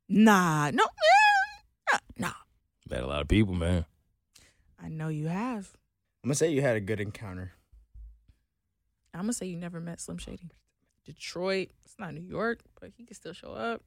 Nah, 0.09 0.71
no, 0.71 0.85
eh, 0.85 1.63
nah, 1.93 1.99
nah. 2.19 2.33
Met 2.89 3.03
a 3.03 3.07
lot 3.07 3.21
of 3.21 3.29
people, 3.29 3.55
man. 3.55 3.85
I 4.83 4.89
know 4.89 5.09
you 5.09 5.27
have. 5.27 5.73
I'm 6.23 6.29
gonna 6.29 6.35
say 6.35 6.51
you 6.51 6.63
had 6.63 6.77
a 6.77 6.81
good 6.81 7.01
encounter. 7.01 7.53
I'm 9.15 9.23
gonna 9.23 9.33
say 9.33 9.47
you 9.47 9.57
never 9.57 9.81
met 9.81 10.01
Slim 10.01 10.19
Shady. 10.19 10.51
Detroit. 11.05 11.71
It's 11.99 12.05
not 12.05 12.15
New 12.15 12.21
York, 12.29 12.61
but 12.81 12.93
he 12.97 13.05
can 13.05 13.17
still 13.17 13.33
show 13.33 13.55
up. 13.55 13.83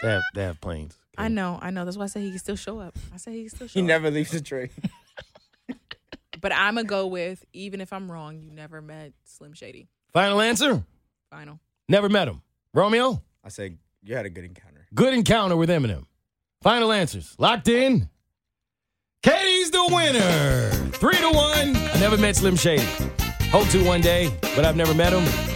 They 0.00 0.10
have, 0.10 0.22
they 0.36 0.42
have 0.44 0.60
planes. 0.60 0.96
I 1.18 1.26
know, 1.26 1.58
I 1.60 1.70
know. 1.70 1.84
That's 1.84 1.96
why 1.96 2.04
I 2.04 2.06
say 2.06 2.20
he 2.20 2.30
can 2.30 2.38
still 2.38 2.54
show 2.54 2.78
up. 2.78 2.96
I 3.12 3.16
say 3.16 3.32
he 3.32 3.40
can 3.40 3.50
still 3.50 3.66
show 3.66 3.72
He 3.72 3.80
up. 3.80 3.86
never 3.88 4.10
leaves 4.12 4.30
the 4.30 4.40
tree. 4.40 4.70
But 6.38 6.52
I'm 6.52 6.74
gonna 6.76 6.86
go 6.86 7.06
with 7.08 7.44
even 7.54 7.80
if 7.80 7.92
I'm 7.92 8.12
wrong, 8.12 8.38
you 8.40 8.52
never 8.52 8.80
met 8.82 9.14
Slim 9.24 9.54
Shady. 9.54 9.88
Final 10.12 10.40
answer? 10.40 10.84
Final. 11.30 11.58
Never 11.88 12.08
met 12.10 12.28
him. 12.28 12.42
Romeo? 12.74 13.20
I 13.42 13.48
say 13.48 13.78
you 14.04 14.14
had 14.14 14.26
a 14.26 14.30
good 14.30 14.44
encounter. 14.44 14.86
Good 14.94 15.14
encounter 15.14 15.56
with 15.56 15.70
Eminem. 15.70 16.04
Final 16.62 16.92
answers. 16.92 17.34
Locked 17.38 17.66
in. 17.68 18.08
Katie's 19.22 19.70
the 19.72 19.88
winner. 19.90 20.70
Three 20.92 21.16
to 21.16 21.30
one. 21.30 21.74
I 21.74 21.98
never 21.98 22.18
met 22.18 22.36
Slim 22.36 22.54
Shady. 22.54 22.86
Hope 23.50 23.66
to 23.70 23.82
one 23.84 24.02
day, 24.02 24.30
but 24.54 24.64
I've 24.64 24.76
never 24.76 24.94
met 24.94 25.12
him. 25.14 25.55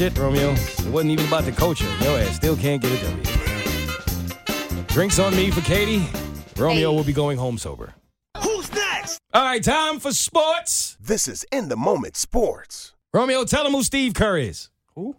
Shit, 0.00 0.16
Romeo. 0.16 0.52
It 0.52 0.86
wasn't 0.86 1.10
even 1.10 1.26
about 1.26 1.44
the 1.44 1.52
culture. 1.52 1.84
Your 2.00 2.18
ass 2.20 2.34
still 2.36 2.56
can't 2.56 2.80
get 2.80 2.90
a 2.90 3.04
W. 3.04 3.22
Drinks 4.86 5.18
on 5.18 5.36
me 5.36 5.50
for 5.50 5.60
Katie. 5.60 6.08
Romeo 6.56 6.90
Hey. 6.90 6.96
will 6.96 7.04
be 7.04 7.12
going 7.12 7.36
home 7.36 7.58
sober. 7.58 7.92
Who's 8.42 8.72
next? 8.72 9.20
All 9.34 9.44
right, 9.44 9.62
time 9.62 10.00
for 10.00 10.10
sports. 10.14 10.96
This 11.02 11.28
is 11.28 11.44
In 11.52 11.68
the 11.68 11.76
Moment 11.76 12.16
Sports. 12.16 12.94
Romeo, 13.12 13.44
tell 13.44 13.66
him 13.66 13.72
who 13.72 13.82
Steve 13.82 14.14
Kerr 14.14 14.38
is. 14.38 14.70
Who? 14.94 15.16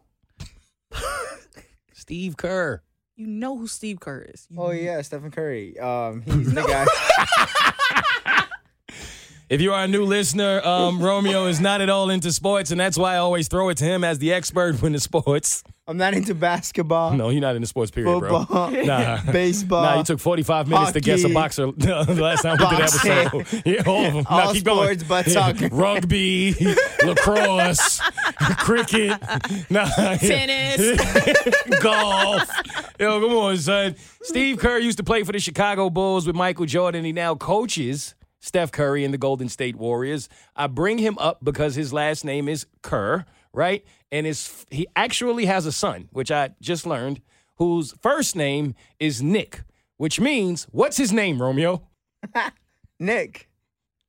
Steve 1.94 2.36
Kerr. 2.36 2.82
You 3.16 3.28
know 3.28 3.56
who 3.60 3.68
Steve 3.68 4.00
Kerr 4.00 4.26
is. 4.34 4.48
You 4.50 4.60
Oh 4.60 4.72
yeah, 4.72 5.00
Stephen 5.04 5.30
Curry. 5.30 5.78
Um, 5.78 6.22
he's 6.26 6.56
the 6.56 6.64
guy. 6.64 8.48
If 9.52 9.60
you 9.60 9.74
are 9.74 9.84
a 9.84 9.88
new 9.90 10.06
listener, 10.06 10.66
um, 10.66 11.02
Romeo 11.04 11.48
is 11.48 11.60
not 11.60 11.82
at 11.82 11.90
all 11.90 12.10
into 12.10 12.32
sports, 12.32 12.72
and 12.72 12.80
that's 12.80 12.98
why 12.98 13.16
I 13.16 13.18
always 13.18 13.50
throw 13.50 13.68
it 13.68 13.76
to 13.80 13.84
him 13.84 14.02
as 14.02 14.18
the 14.18 14.32
expert 14.32 14.82
when 14.82 14.94
the 14.94 15.00
sports. 15.02 15.62
I'm 15.86 15.98
not 15.98 16.14
into 16.14 16.34
basketball, 16.34 17.12
No, 17.16 17.28
you're 17.28 17.42
not 17.42 17.58
into 17.58 17.68
sports, 17.68 17.92
period, 17.92 18.18
football, 18.18 18.46
bro. 18.46 18.70
Nah. 18.86 19.20
baseball. 19.34 19.84
Nah, 19.84 19.98
you 19.98 20.04
took 20.06 20.22
45 20.22 20.70
minutes 20.70 20.94
to 20.94 21.02
guess 21.02 21.26
a 21.26 21.28
boxer 21.28 21.70
the 21.74 22.18
last 22.18 22.44
time 22.44 22.58
we 22.60 22.66
did 22.66 22.78
the 22.78 22.78
boxing, 22.78 23.12
episode. 23.12 23.62
Yeah, 23.66 23.84
all 23.86 24.06
of 24.06 24.14
them. 24.14 24.26
all 24.30 24.38
nah, 24.46 24.54
keep 24.54 24.64
going. 24.64 25.00
sports 25.00 25.04
but 25.04 25.26
soccer. 25.30 25.68
Rugby, 25.68 26.56
lacrosse, 27.06 28.00
cricket, 28.60 29.20
nah, 29.70 30.16
Tennis. 30.16 30.98
golf. 31.82 32.50
Yo, 32.98 33.20
come 33.20 33.38
on, 33.38 33.58
son. 33.58 33.98
Steve 34.22 34.60
Kerr 34.60 34.78
used 34.78 35.00
to 35.00 35.04
play 35.04 35.24
for 35.24 35.34
the 35.34 35.40
Chicago 35.40 35.90
Bulls 35.90 36.26
with 36.26 36.38
Michael 36.38 36.68
Jordan. 36.68 37.04
He 37.04 37.12
now 37.12 37.36
coaches 37.36 38.16
Steph 38.42 38.72
Curry 38.72 39.06
and 39.06 39.14
the 39.14 39.18
Golden 39.20 39.48
State 39.48 39.76
Warriors. 39.76 40.28
I 40.56 40.68
bring 40.68 40.98
him 40.98 41.18
up 41.20 41.44
because 41.44 41.76
his 41.76 41.94
last 41.94 42.26
name 42.26 42.50
is 42.50 42.66
Kerr, 42.82 43.24
right? 43.54 43.86
And 44.12 44.26
his 44.26 44.66
he 44.70 44.88
actually 44.96 45.46
has 45.46 45.66
a 45.66 45.72
son, 45.72 46.10
which 46.12 46.32
I 46.32 46.50
just 46.60 46.86
learned, 46.86 47.22
whose 47.56 47.94
first 48.02 48.36
name 48.36 48.76
is 49.00 49.22
Nick, 49.22 49.62
which 49.98 50.20
means 50.20 50.68
what's 50.72 50.98
his 50.98 51.14
name, 51.14 51.42
Romeo? 51.42 51.88
Nick. 53.00 53.48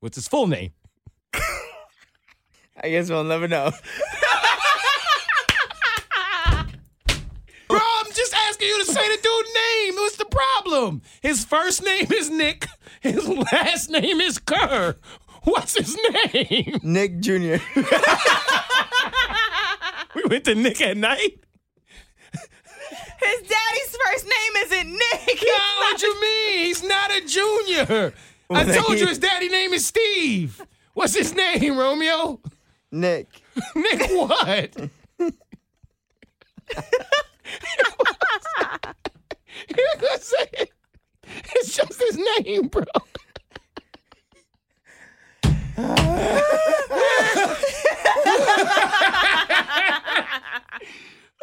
What's 0.01 0.17
his 0.17 0.27
full 0.27 0.47
name? 0.49 0.73
I 2.83 2.89
guess 2.89 3.09
we'll 3.11 3.23
never 3.23 3.47
know. 3.47 3.71
Bro, 7.69 7.79
I'm 7.81 8.13
just 8.13 8.35
asking 8.35 8.69
you 8.69 8.85
to 8.85 8.93
say 8.93 9.17
the 9.17 9.23
dude's 9.23 9.55
name. 9.55 9.95
What's 9.95 10.17
the 10.17 10.25
problem? 10.25 11.03
His 11.21 11.45
first 11.45 11.85
name 11.85 12.07
is 12.13 12.29
Nick. 12.31 12.67
His 13.03 13.29
last 13.29 13.91
name 13.91 14.21
is 14.21 14.39
Kerr. 14.39 14.95
What's 15.43 15.77
his 15.77 15.97
name? 16.35 16.79
Nick 16.83 17.21
Jr. 17.21 17.57
We 20.15 20.23
went 20.29 20.45
to 20.45 20.55
Nick 20.55 20.81
at 20.83 20.97
Nite. 20.97 21.43
His 22.33 23.41
daddy's 23.49 23.97
first 24.05 24.27
name 24.27 24.63
isn't 24.65 24.93
Nick. 24.93 25.43
No, 25.43 25.59
what 25.79 25.99
do 25.99 26.07
you 26.07 26.21
mean? 26.21 26.67
He's 26.67 26.83
not 26.83 27.11
a 27.11 27.21
junior. 27.27 28.13
I 28.51 28.65
told 28.65 28.99
you 29.01 29.07
his 29.07 29.19
daddy 29.19 29.49
name 29.49 29.73
is 29.73 29.87
Steve. 29.87 30.61
What's 30.93 31.17
his 31.17 31.35
name, 31.35 31.79
Romeo? 31.79 32.41
Nick. 32.91 33.43
Nick 33.75 34.11
what? 34.11 34.77
You're 39.69 40.01
gonna 40.01 40.19
say 40.21 40.49
it. 40.53 40.71
It's 41.55 41.77
just 41.77 42.01
his 42.01 42.19
name, 42.41 42.69
bro. 42.69 42.85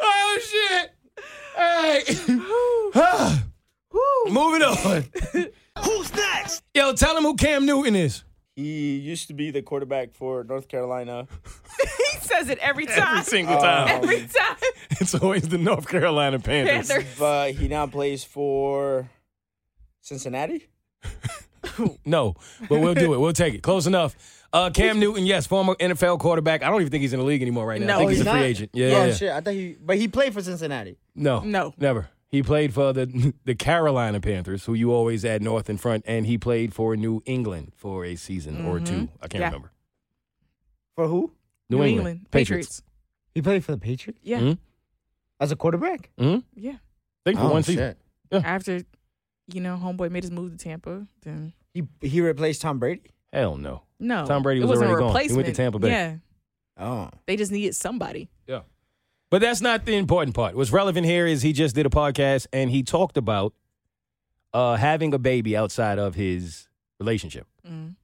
oh 0.00 0.38
shit! 0.42 0.90
All 1.58 1.82
right. 1.82 3.40
Moving 4.30 4.62
on. 4.62 5.04
Who's 5.84 6.14
next? 6.14 6.62
Yo, 6.74 6.92
tell 6.92 7.16
him 7.16 7.24
who 7.24 7.34
Cam 7.34 7.66
Newton 7.66 7.96
is. 7.96 8.24
He 8.54 8.98
used 8.98 9.28
to 9.28 9.34
be 9.34 9.50
the 9.50 9.62
quarterback 9.62 10.12
for 10.12 10.44
North 10.44 10.68
Carolina. 10.68 11.26
he 12.12 12.18
says 12.18 12.48
it 12.50 12.58
every 12.58 12.86
oh. 12.88 12.94
time. 12.94 13.18
Every 13.18 13.22
single 13.24 13.58
time. 13.58 13.88
Every 13.88 14.20
time. 14.20 14.56
It's 15.00 15.14
always 15.14 15.48
the 15.48 15.58
North 15.58 15.88
Carolina 15.88 16.38
Panthers. 16.38 16.88
Panthers. 16.88 17.18
But 17.18 17.52
he 17.52 17.68
now 17.68 17.86
plays 17.86 18.22
for 18.22 19.08
Cincinnati. 20.10 20.66
No, 22.04 22.34
but 22.68 22.80
we'll 22.80 22.94
do 22.94 23.14
it. 23.14 23.20
We'll 23.20 23.32
take 23.32 23.54
it. 23.54 23.62
Close 23.62 23.86
enough. 23.86 24.16
Uh, 24.52 24.70
Cam 24.70 24.98
Newton, 24.98 25.24
yes, 25.24 25.46
former 25.46 25.74
NFL 25.76 26.18
quarterback. 26.18 26.62
I 26.62 26.68
don't 26.68 26.80
even 26.80 26.90
think 26.90 27.02
he's 27.02 27.12
in 27.12 27.20
the 27.20 27.24
league 27.24 27.40
anymore 27.42 27.64
right 27.66 27.80
now. 27.80 27.86
No, 27.86 27.94
I 27.94 27.98
think 27.98 28.10
he's, 28.10 28.18
he's 28.18 28.26
a 28.26 28.30
free 28.30 28.40
not? 28.40 28.46
agent. 28.46 28.70
Yeah, 28.74 28.86
oh 28.86 28.90
yeah, 28.90 29.04
yeah. 29.06 29.12
shit! 29.14 29.30
I 29.30 29.40
thought 29.40 29.54
he, 29.54 29.76
but 29.80 29.96
he 29.96 30.08
played 30.08 30.34
for 30.34 30.42
Cincinnati. 30.42 30.98
No, 31.14 31.40
No. 31.40 31.72
never. 31.78 32.08
He 32.28 32.42
played 32.42 32.74
for 32.74 32.92
the 32.92 33.32
the 33.44 33.54
Carolina 33.54 34.20
Panthers, 34.20 34.64
who 34.64 34.74
you 34.74 34.92
always 34.92 35.24
add 35.24 35.42
North 35.42 35.70
in 35.70 35.76
front, 35.78 36.04
and 36.06 36.26
he 36.26 36.36
played 36.38 36.74
for 36.74 36.96
New 36.96 37.22
England 37.24 37.72
for 37.76 38.04
a 38.04 38.16
season 38.16 38.66
or 38.66 38.80
two. 38.80 39.08
I 39.22 39.28
can't 39.28 39.40
Yeah. 39.42 39.46
remember. 39.48 39.70
For 40.96 41.06
who? 41.06 41.32
New, 41.70 41.82
England, 41.84 42.26
Patriots. 42.30 42.82
He 43.34 43.42
played 43.42 43.64
for 43.64 43.72
the 43.72 43.78
Patriots 43.78 44.18
Yeah. 44.24 44.40
Mhm. 44.40 44.58
as 45.38 45.52
a 45.52 45.56
quarterback. 45.56 46.10
hmm 46.18 46.38
Yeah. 46.54 46.72
I 46.72 46.78
think 47.24 47.38
for 47.38 47.44
Oh, 47.44 47.52
one 47.52 47.62
season. 47.62 47.94
shit. 48.32 48.44
After, 48.44 48.80
you 49.54 49.60
know, 49.60 49.80
homeboy 49.82 50.10
made 50.10 50.22
his 50.24 50.30
move 50.30 50.52
to 50.52 50.58
Tampa, 50.58 51.06
then 51.22 51.52
He 51.74 51.84
he 52.00 52.20
replaced 52.20 52.62
Tom 52.62 52.78
Brady. 52.78 53.02
Hell 53.32 53.56
no. 53.56 53.82
no. 53.98 54.26
Tom 54.26 54.42
Brady 54.42 54.60
was 54.60 54.70
wasn't 54.70 54.90
already 54.90 55.04
a 55.04 55.12
gone. 55.12 55.28
He 55.28 55.32
went 55.34 55.46
to. 55.46 55.54
Tampa 55.54 55.78
Bay. 55.78 55.88
Yeah. 55.90 56.16
Oh, 56.76 57.10
They 57.26 57.36
just 57.36 57.52
needed 57.52 57.76
somebody. 57.76 58.30
Yeah. 58.46 58.60
But 59.30 59.40
that's 59.42 59.60
not 59.60 59.84
the 59.84 59.94
important 59.94 60.34
part. 60.34 60.56
What's 60.56 60.72
relevant 60.72 61.06
here 61.06 61.26
is 61.26 61.42
he 61.42 61.52
just 61.52 61.74
did 61.74 61.86
a 61.86 61.90
podcast 61.90 62.46
and 62.52 62.70
he 62.70 62.82
talked 62.82 63.16
about 63.16 63.52
uh, 64.52 64.76
having 64.76 65.14
a 65.14 65.18
baby 65.18 65.56
outside 65.56 65.98
of 65.98 66.14
his 66.14 66.68
relationship. 66.98 67.46
Mm. 67.68 67.94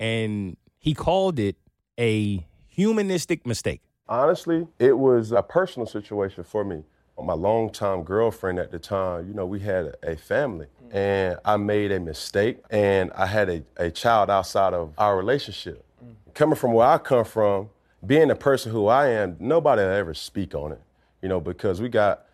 And 0.00 0.56
he 0.78 0.94
called 0.94 1.38
it 1.38 1.56
a 1.98 2.44
humanistic 2.66 3.46
mistake. 3.46 3.82
Honestly, 4.08 4.66
it 4.78 4.98
was 4.98 5.30
a 5.32 5.42
personal 5.42 5.86
situation 5.86 6.44
for 6.44 6.64
me. 6.64 6.82
My 7.22 7.34
longtime 7.34 8.02
girlfriend 8.02 8.58
at 8.58 8.72
the 8.72 8.78
time, 8.80 9.28
you 9.28 9.34
know, 9.34 9.46
we 9.46 9.60
had 9.60 9.94
a, 10.02 10.12
a 10.12 10.16
family 10.16 10.66
Mm-hmm. 10.88 10.96
and 10.96 11.38
I 11.44 11.56
made 11.56 11.92
a 11.92 12.00
mistake 12.00 12.58
and 12.70 13.10
I 13.12 13.26
had 13.26 13.48
a, 13.48 13.62
a 13.76 13.90
child 13.90 14.30
outside 14.30 14.74
of 14.74 14.92
our 14.98 15.16
relationship. 15.16 15.84
Mm-hmm. 16.02 16.32
Coming 16.34 16.56
from 16.56 16.72
where 16.72 16.86
I 16.86 16.98
come 16.98 17.24
from, 17.24 17.70
being 18.06 18.28
the 18.28 18.34
person 18.34 18.72
who 18.72 18.86
I 18.86 19.08
am, 19.08 19.36
nobody 19.40 19.82
will 19.82 19.90
ever 19.90 20.14
speak 20.14 20.54
on 20.54 20.72
it, 20.72 20.80
you 21.22 21.28
know, 21.28 21.40
because 21.40 21.80
we 21.80 21.88
got 21.88 22.26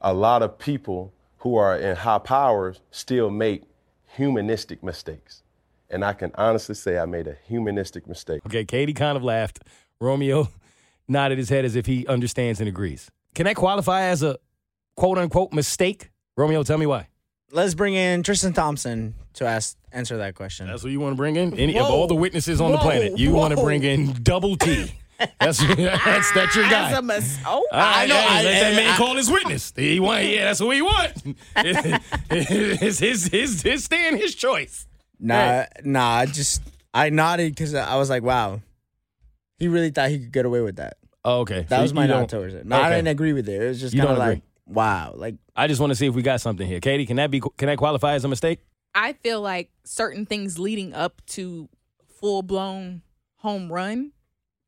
a 0.00 0.12
lot 0.12 0.42
of 0.42 0.58
people 0.58 1.12
who 1.38 1.56
are 1.56 1.76
in 1.76 1.96
high 1.96 2.18
powers 2.18 2.80
still 2.90 3.30
make 3.30 3.64
humanistic 4.16 4.82
mistakes. 4.82 5.42
And 5.90 6.04
I 6.04 6.12
can 6.12 6.32
honestly 6.34 6.74
say 6.74 6.98
I 6.98 7.06
made 7.06 7.28
a 7.28 7.36
humanistic 7.46 8.06
mistake. 8.06 8.42
Okay, 8.46 8.64
Katie 8.64 8.92
kind 8.92 9.16
of 9.16 9.22
laughed. 9.22 9.60
Romeo 10.00 10.48
nodded 11.08 11.38
his 11.38 11.48
head 11.48 11.64
as 11.64 11.76
if 11.76 11.86
he 11.86 12.06
understands 12.06 12.60
and 12.60 12.68
agrees. 12.68 13.10
Can 13.34 13.44
that 13.44 13.56
qualify 13.56 14.02
as 14.02 14.22
a 14.22 14.38
quote 14.96 15.18
unquote 15.18 15.52
mistake? 15.52 16.10
Romeo, 16.36 16.62
tell 16.62 16.78
me 16.78 16.86
why. 16.86 17.08
Let's 17.52 17.74
bring 17.74 17.94
in 17.94 18.22
Tristan 18.22 18.52
Thompson 18.52 19.14
to 19.34 19.44
ask 19.46 19.76
answer 19.92 20.16
that 20.18 20.34
question. 20.34 20.66
That's 20.66 20.82
what 20.82 20.92
you 20.92 21.00
want 21.00 21.12
to 21.12 21.16
bring 21.16 21.36
in? 21.36 21.54
Any 21.58 21.78
of 21.78 21.86
all 21.86 22.06
the 22.06 22.14
witnesses 22.14 22.60
on 22.60 22.72
the 22.72 22.78
planet, 22.78 23.18
you 23.18 23.32
want 23.32 23.54
to 23.56 23.62
bring 23.62 23.82
in 23.82 24.12
double 24.22 24.56
T. 24.56 24.92
That's 25.40 25.58
that's 25.76 26.30
that's 26.32 26.54
your 26.54 26.68
guy. 26.68 26.90
As 26.90 26.98
a 26.98 27.00
mis- 27.00 27.38
oh, 27.46 27.52
All 27.52 27.62
right, 27.72 28.02
I 28.02 28.06
know, 28.06 28.16
hey, 28.16 28.26
I- 28.28 28.42
let 28.42 28.60
that 28.60 28.72
I- 28.74 28.76
man 28.76 28.92
I- 28.92 28.96
call 28.98 29.16
his 29.16 29.30
witness. 29.30 29.72
He 29.74 29.98
want, 29.98 30.24
yeah, 30.26 30.44
that's 30.44 30.60
what 30.60 30.76
he 30.76 30.82
want. 30.82 31.12
it's 31.56 32.98
his 32.98 33.24
his 33.28 33.62
his 33.62 33.82
stand, 33.84 34.18
his 34.18 34.34
choice. 34.34 34.86
Nah, 35.18 35.64
nah. 35.84 36.06
I 36.16 36.26
just 36.26 36.60
I 36.92 37.08
nodded 37.08 37.54
because 37.54 37.74
I 37.74 37.96
was 37.96 38.10
like, 38.10 38.24
wow, 38.24 38.60
he 39.58 39.68
really 39.68 39.88
thought 39.88 40.10
he 40.10 40.18
could 40.18 40.32
get 40.32 40.44
away 40.44 40.60
with 40.60 40.76
that. 40.76 40.98
Oh, 41.24 41.40
okay, 41.40 41.62
That 41.70 41.76
So 41.78 41.82
was 41.82 41.94
my 41.94 42.02
you 42.02 42.08
nod 42.08 42.18
don't- 42.18 42.30
towards 42.30 42.52
it. 42.54 42.66
No, 42.66 42.76
I 42.78 42.90
didn't 42.90 43.08
agree 43.08 43.32
with 43.32 43.48
it. 43.48 43.62
It 43.62 43.68
was 43.68 43.80
just 43.80 43.96
kind 43.96 44.08
of 44.10 44.16
don't 44.16 44.18
like, 44.18 44.42
wow, 44.66 45.12
like 45.16 45.36
I 45.54 45.66
just 45.66 45.80
want 45.80 45.90
to 45.90 45.94
see 45.94 46.06
if 46.06 46.14
we 46.14 46.22
got 46.22 46.40
something 46.40 46.66
here. 46.66 46.80
Katie, 46.80 47.06
can 47.06 47.16
that 47.16 47.30
be 47.30 47.40
can 47.40 47.66
that 47.68 47.78
qualify 47.78 48.14
as 48.14 48.24
a 48.24 48.28
mistake? 48.28 48.60
I 48.94 49.12
feel 49.14 49.40
like 49.40 49.70
certain 49.84 50.26
things 50.26 50.58
leading 50.58 50.94
up 50.94 51.20
to 51.28 51.68
full 52.20 52.42
blown 52.42 53.02
home 53.36 53.70
run 53.72 54.12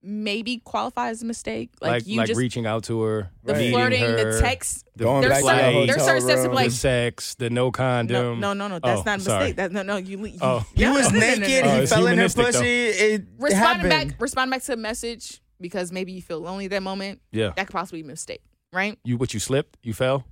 maybe 0.00 0.58
qualify 0.58 1.08
as 1.08 1.22
a 1.22 1.26
mistake. 1.26 1.70
Like, 1.80 1.90
Like 1.90 2.06
you 2.06 2.18
like 2.18 2.28
just 2.28 2.38
reaching 2.38 2.66
out 2.66 2.84
to 2.84 3.00
her, 3.02 3.30
the 3.42 3.54
meeting 3.54 3.72
flirting, 3.72 4.00
her, 4.02 4.32
the 4.34 4.40
text. 4.40 4.86
the 4.94 5.04
Going 5.04 5.22
There's 5.22 5.32
back 5.32 5.40
to 5.40 5.46
the 5.46 5.50
certain, 5.72 5.86
there's 5.88 6.04
certain 6.04 6.22
steps 6.22 6.44
of 6.44 6.52
like 6.52 6.68
the 6.68 6.74
sex, 6.76 7.34
the 7.34 7.50
no 7.50 7.64
no, 7.66 7.70
condom. 7.72 8.38
no, 8.40 8.52
no, 8.52 8.68
no. 8.68 8.78
That's 8.78 9.00
Oh, 9.00 9.02
not 9.04 9.18
a 9.18 9.22
sorry. 9.22 9.38
mistake. 9.40 9.56
That, 9.56 9.72
no, 9.72 9.82
no. 9.82 9.96
You, 9.96 10.24
you 10.24 10.38
Oh. 10.40 10.64
he 10.74 10.82
no, 10.84 10.92
was 10.92 11.12
no, 11.12 11.18
no, 11.20 11.26
no, 11.26 11.34
no, 11.34 11.40
naked. 11.40 11.64
no. 11.64 11.70
Oh, 11.72 11.80
he 11.80 11.86
fell 11.86 11.98
in 11.98 12.04
her 12.04 12.10
humanistic, 12.10 12.44
though. 12.44 12.52
pussy. 12.52 12.86
It 12.86 13.24
Responding 13.38 13.90
happened. 13.90 14.10
back, 14.12 14.20
responding 14.22 14.50
back 14.52 14.62
to 14.62 14.72
a 14.74 14.76
message 14.76 15.40
because 15.60 15.90
maybe 15.90 16.12
you 16.12 16.22
feel 16.22 16.38
lonely 16.40 16.66
at 16.66 16.70
that 16.70 16.82
moment. 16.84 17.20
Yeah, 17.32 17.50
That 17.56 17.66
could 17.66 17.72
possibly 17.74 18.02
be 18.02 18.06
a 18.06 18.12
mistake, 18.12 18.42
right? 18.72 18.98
you 19.04 19.16
what 19.16 19.34
you 19.34 19.40
slipped, 19.40 19.78
you 19.82 19.92
fell. 19.92 20.24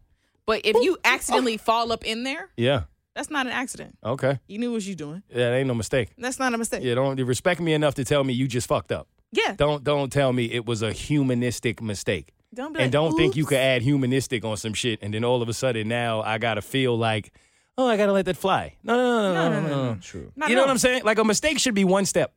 But 0.46 0.62
if 0.64 0.76
you 0.82 0.96
accidentally 1.04 1.56
fall 1.56 1.90
up 1.92 2.04
in 2.04 2.22
there, 2.22 2.48
Yeah, 2.56 2.84
that's 3.14 3.30
not 3.30 3.46
an 3.46 3.52
accident. 3.52 3.96
okay. 4.04 4.38
You 4.46 4.58
knew 4.58 4.72
what 4.72 4.84
you 4.84 4.92
were 4.92 4.96
doing. 4.96 5.22
Yeah, 5.30 5.50
that 5.50 5.56
ain't 5.56 5.66
no 5.68 5.74
mistake. 5.74 6.10
That's 6.18 6.38
not 6.38 6.54
a 6.54 6.58
mistake. 6.58 6.82
Yeah, 6.84 6.94
don't 6.94 7.18
you 7.18 7.24
respect 7.24 7.60
me 7.60 7.72
enough 7.74 7.94
to 7.96 8.04
tell 8.04 8.22
me 8.22 8.32
you 8.32 8.46
just 8.46 8.68
fucked 8.68 8.92
up. 8.92 9.08
Yeah. 9.32 9.54
Don't 9.56 9.82
don't 9.82 10.12
tell 10.12 10.32
me 10.32 10.44
it 10.44 10.64
was 10.66 10.82
a 10.82 10.92
humanistic 10.92 11.82
mistake. 11.82 12.32
Don't 12.54 12.72
be 12.72 12.78
and 12.78 12.86
like, 12.86 12.92
don't 12.92 13.16
think 13.16 13.34
you 13.36 13.42
"Oops." 13.42 13.48
could 13.50 13.58
add 13.58 13.82
humanistic 13.82 14.44
on 14.44 14.56
some 14.56 14.72
shit 14.72 15.00
and 15.02 15.12
then 15.12 15.24
all 15.24 15.42
of 15.42 15.48
a 15.48 15.52
sudden 15.52 15.88
now 15.88 16.22
I 16.22 16.38
gotta 16.38 16.62
feel 16.62 16.96
like, 16.96 17.32
oh, 17.76 17.88
I 17.88 17.96
gotta 17.96 18.12
let 18.12 18.24
that 18.26 18.36
fly. 18.36 18.76
No, 18.84 18.94
no, 18.96 19.32
no, 19.34 19.34
no, 19.34 19.60
no, 19.60 19.68
no. 19.68 19.92
no. 19.94 19.98
True. 20.00 20.30
Not 20.36 20.48
You 20.48 20.54
know 20.54 20.62
what 20.62 20.70
I'm 20.70 20.78
saying? 20.78 21.02
Like 21.04 21.18
a 21.18 21.24
mistake 21.24 21.58
should 21.58 21.74
be 21.74 21.84
one 21.84 22.06
step. 22.06 22.32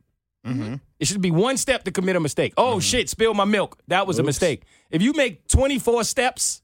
Mm-hmm. 0.46 0.75
It 1.00 1.08
should 1.08 1.22
be 1.22 1.31
one 1.31 1.58
step 1.58 1.84
to 1.84 1.91
commit 1.91 2.15
a 2.15 2.19
mistake. 2.19 2.53
Oh 2.58 2.79
shit, 2.79 3.10
spill 3.10 3.34
my 3.34 3.46
milk. 3.46 3.77
That 3.88 4.08
was 4.08 4.19
a 4.19 4.24
mistake. 4.24 4.63
If 4.89 5.01
you 5.01 5.13
make 5.13 5.48
24 5.48 6.03
steps 6.05 6.62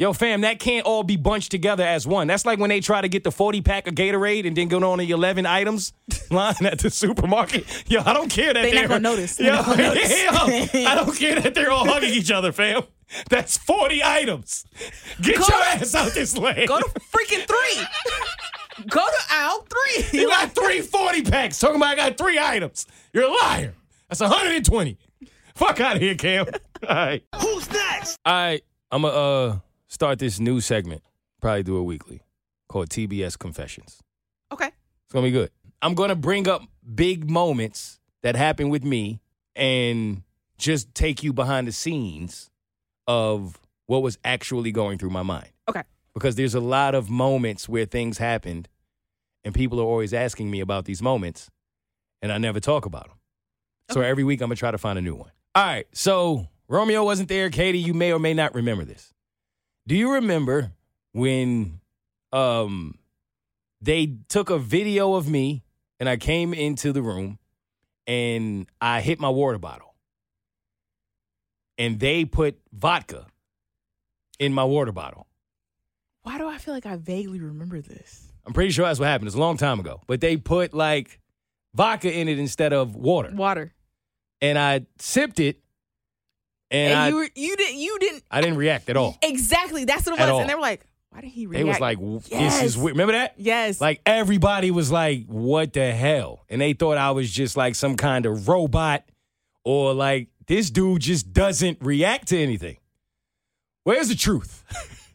Yo, 0.00 0.12
fam, 0.12 0.42
that 0.42 0.60
can't 0.60 0.86
all 0.86 1.02
be 1.02 1.16
bunched 1.16 1.50
together 1.50 1.82
as 1.82 2.06
one. 2.06 2.28
That's 2.28 2.46
like 2.46 2.60
when 2.60 2.68
they 2.70 2.78
try 2.78 3.00
to 3.00 3.08
get 3.08 3.24
the 3.24 3.32
40 3.32 3.62
pack 3.62 3.88
of 3.88 3.96
Gatorade 3.96 4.46
and 4.46 4.56
then 4.56 4.68
go 4.68 4.80
on 4.92 4.98
the 5.00 5.10
11 5.10 5.44
items 5.44 5.92
line 6.30 6.54
at 6.64 6.78
the 6.78 6.88
supermarket. 6.88 7.64
Yo, 7.90 8.00
I 8.06 8.12
don't 8.12 8.30
care 8.30 8.54
that 8.54 8.62
They 8.62 8.70
they're 8.70 8.86
not 8.86 9.02
notice. 9.02 9.34
They 9.34 9.46
Yo, 9.46 9.54
not 9.54 9.66
gonna 9.66 9.82
notice. 9.82 10.22
yo, 10.22 10.28
I 10.86 10.94
don't 10.94 11.16
care 11.18 11.40
that 11.40 11.52
they're 11.52 11.72
all 11.72 11.84
hugging 11.84 12.14
each 12.14 12.30
other, 12.30 12.52
fam. 12.52 12.82
That's 13.28 13.58
40 13.58 14.04
items. 14.04 14.64
Get 15.20 15.38
Go 15.38 15.46
your 15.48 15.58
to- 15.58 15.66
ass 15.66 15.94
out 15.96 16.12
this 16.12 16.38
lane. 16.38 16.68
Go 16.68 16.78
to 16.78 16.86
freaking 17.00 17.44
three. 17.48 17.84
Go 18.86 19.04
to 19.04 19.18
aisle 19.30 19.66
three. 19.68 20.20
You 20.20 20.28
got 20.28 20.54
three 20.54 20.80
40 20.80 21.22
packs. 21.22 21.58
Talking 21.58 21.76
about 21.76 21.88
I 21.88 21.96
got 21.96 22.18
three 22.18 22.38
items. 22.38 22.86
You're 23.12 23.24
a 23.24 23.34
liar. 23.34 23.74
That's 24.08 24.20
120. 24.20 24.98
Fuck 25.54 25.80
out 25.80 25.96
of 25.96 26.02
here, 26.02 26.14
Cam. 26.14 26.46
All 26.88 26.94
right. 26.94 27.24
Who's 27.40 27.70
next? 27.70 28.18
All 28.24 28.32
right. 28.32 28.64
I'm 28.90 29.02
going 29.02 29.12
to 29.12 29.18
uh, 29.20 29.58
start 29.88 30.18
this 30.18 30.38
new 30.40 30.60
segment. 30.60 31.02
Probably 31.40 31.62
do 31.62 31.78
it 31.78 31.82
weekly 31.82 32.22
called 32.68 32.88
TBS 32.88 33.38
Confessions. 33.38 34.00
Okay. 34.52 34.66
It's 34.66 35.12
going 35.12 35.24
to 35.24 35.30
be 35.30 35.32
good. 35.32 35.50
I'm 35.82 35.94
going 35.94 36.10
to 36.10 36.16
bring 36.16 36.48
up 36.48 36.62
big 36.94 37.28
moments 37.30 38.00
that 38.22 38.36
happened 38.36 38.70
with 38.70 38.84
me 38.84 39.20
and 39.54 40.22
just 40.58 40.94
take 40.94 41.22
you 41.22 41.32
behind 41.32 41.66
the 41.66 41.72
scenes 41.72 42.50
of 43.06 43.58
what 43.86 44.02
was 44.02 44.18
actually 44.24 44.70
going 44.72 44.98
through 44.98 45.10
my 45.10 45.22
mind. 45.22 45.48
Okay. 45.68 45.82
Because 46.18 46.34
there's 46.34 46.54
a 46.54 46.60
lot 46.60 46.94
of 46.94 47.08
moments 47.08 47.68
where 47.68 47.84
things 47.84 48.18
happened 48.18 48.68
and 49.44 49.54
people 49.54 49.80
are 49.80 49.84
always 49.84 50.12
asking 50.12 50.50
me 50.50 50.60
about 50.60 50.84
these 50.84 51.00
moments 51.00 51.50
and 52.20 52.32
I 52.32 52.38
never 52.38 52.60
talk 52.60 52.86
about 52.86 53.04
them. 53.04 53.18
So 53.90 54.00
every 54.00 54.24
week 54.24 54.40
I'm 54.40 54.48
going 54.48 54.56
to 54.56 54.60
try 54.60 54.70
to 54.70 54.78
find 54.78 54.98
a 54.98 55.02
new 55.02 55.14
one. 55.14 55.30
All 55.54 55.64
right. 55.64 55.86
So 55.92 56.48
Romeo 56.68 57.04
wasn't 57.04 57.28
there. 57.28 57.50
Katie, 57.50 57.78
you 57.78 57.94
may 57.94 58.12
or 58.12 58.18
may 58.18 58.34
not 58.34 58.54
remember 58.54 58.84
this. 58.84 59.14
Do 59.86 59.94
you 59.94 60.12
remember 60.14 60.72
when 61.12 61.80
um 62.32 62.98
they 63.80 64.16
took 64.28 64.50
a 64.50 64.58
video 64.58 65.14
of 65.14 65.28
me 65.28 65.62
and 66.00 66.08
I 66.08 66.16
came 66.16 66.52
into 66.52 66.92
the 66.92 67.00
room 67.00 67.38
and 68.06 68.66
I 68.80 69.00
hit 69.00 69.20
my 69.20 69.28
water 69.28 69.58
bottle. 69.58 69.94
And 71.78 72.00
they 72.00 72.24
put 72.24 72.58
vodka 72.72 73.26
in 74.40 74.52
my 74.52 74.64
water 74.64 74.90
bottle. 74.90 75.27
Why 76.28 76.36
do 76.36 76.46
I 76.46 76.58
feel 76.58 76.74
like 76.74 76.84
I 76.84 76.96
vaguely 76.96 77.40
remember 77.40 77.80
this? 77.80 78.30
I'm 78.44 78.52
pretty 78.52 78.70
sure 78.70 78.84
that's 78.84 79.00
what 79.00 79.06
happened. 79.06 79.28
It's 79.28 79.36
a 79.36 79.40
long 79.40 79.56
time 79.56 79.80
ago. 79.80 80.02
But 80.06 80.20
they 80.20 80.36
put 80.36 80.74
like 80.74 81.20
vodka 81.74 82.12
in 82.12 82.28
it 82.28 82.38
instead 82.38 82.74
of 82.74 82.94
water. 82.94 83.30
Water. 83.32 83.72
And 84.42 84.58
I 84.58 84.84
sipped 84.98 85.40
it 85.40 85.58
and, 86.70 86.92
And, 86.92 87.00
I, 87.00 87.08
you 87.08 87.16
were 87.16 87.28
you 87.34 87.56
didn't 87.56 87.78
you 87.78 87.98
didn't 87.98 88.24
I 88.30 88.42
didn't 88.42 88.58
react 88.58 88.90
at 88.90 88.98
all. 88.98 89.16
exactly. 89.22 89.86
That's 89.86 90.04
what 90.04 90.20
it 90.20 90.30
was. 90.30 90.40
And 90.42 90.50
they 90.50 90.54
were 90.54 90.60
like, 90.60 90.82
why 91.08 91.22
did 91.22 91.28
he 91.28 91.46
react? 91.46 91.60
They 91.60 91.64
was 91.64 91.80
like, 91.80 91.98
this 92.28 92.62
is 92.62 92.76
weird. 92.76 92.92
Remember 92.92 93.14
that? 93.14 93.32
Yes. 93.38 93.80
Like 93.80 94.02
everybody 94.04 94.70
was 94.70 94.92
like, 94.92 95.24
what 95.28 95.72
the 95.72 95.92
hell? 95.92 96.44
And 96.50 96.60
they 96.60 96.74
thought 96.74 96.98
I 96.98 97.12
was 97.12 97.32
just 97.32 97.56
like 97.56 97.74
some 97.74 97.96
kind 97.96 98.26
of 98.26 98.48
robot 98.48 99.02
or 99.64 99.94
like 99.94 100.28
this 100.46 100.68
dude 100.68 101.00
just 101.00 101.32
doesn't 101.32 101.78
react 101.80 102.28
to 102.28 102.38
anything. 102.38 102.76
Where's 103.84 104.08
the 104.08 104.14
truth? 104.14 104.62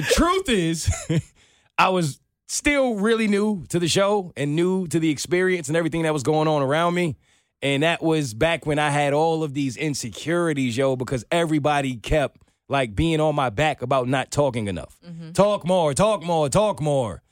the 0.00 0.14
truth 0.14 0.48
is, 0.48 0.90
I 1.78 1.88
was 1.90 2.20
still 2.48 2.96
really 2.96 3.28
new 3.28 3.64
to 3.68 3.78
the 3.78 3.88
show 3.88 4.32
and 4.36 4.56
new 4.56 4.86
to 4.88 4.98
the 4.98 5.10
experience 5.10 5.68
and 5.68 5.76
everything 5.76 6.02
that 6.02 6.12
was 6.12 6.22
going 6.22 6.48
on 6.48 6.62
around 6.62 6.94
me. 6.94 7.16
And 7.62 7.82
that 7.82 8.02
was 8.02 8.32
back 8.32 8.64
when 8.64 8.78
I 8.78 8.90
had 8.90 9.12
all 9.12 9.42
of 9.42 9.52
these 9.52 9.76
insecurities, 9.76 10.76
yo, 10.76 10.96
because 10.96 11.24
everybody 11.30 11.96
kept 11.96 12.40
like 12.68 12.94
being 12.94 13.20
on 13.20 13.34
my 13.34 13.50
back 13.50 13.82
about 13.82 14.08
not 14.08 14.30
talking 14.30 14.66
enough. 14.68 14.98
Mm-hmm. 15.06 15.32
Talk 15.32 15.66
more, 15.66 15.92
talk 15.92 16.22
more, 16.22 16.48
talk 16.48 16.80
more. 16.80 17.22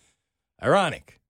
Ironic. 0.63 1.21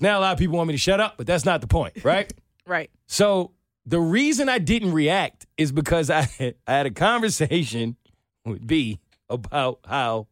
Now 0.00 0.18
a 0.18 0.20
lot 0.20 0.32
of 0.32 0.38
people 0.38 0.56
want 0.56 0.68
me 0.68 0.74
to 0.74 0.78
shut 0.78 1.00
up, 1.00 1.14
but 1.16 1.26
that's 1.26 1.44
not 1.44 1.60
the 1.60 1.66
point, 1.66 1.94
right? 2.04 2.32
right. 2.66 2.90
So 3.06 3.52
the 3.86 4.00
reason 4.00 4.48
I 4.48 4.58
didn't 4.58 4.92
react 4.92 5.46
is 5.56 5.72
because 5.72 6.10
I 6.10 6.22
had, 6.22 6.54
I 6.66 6.72
had 6.72 6.86
a 6.86 6.90
conversation 6.90 7.96
with 8.44 8.66
B 8.66 9.00
about 9.30 9.80
how 9.86 10.26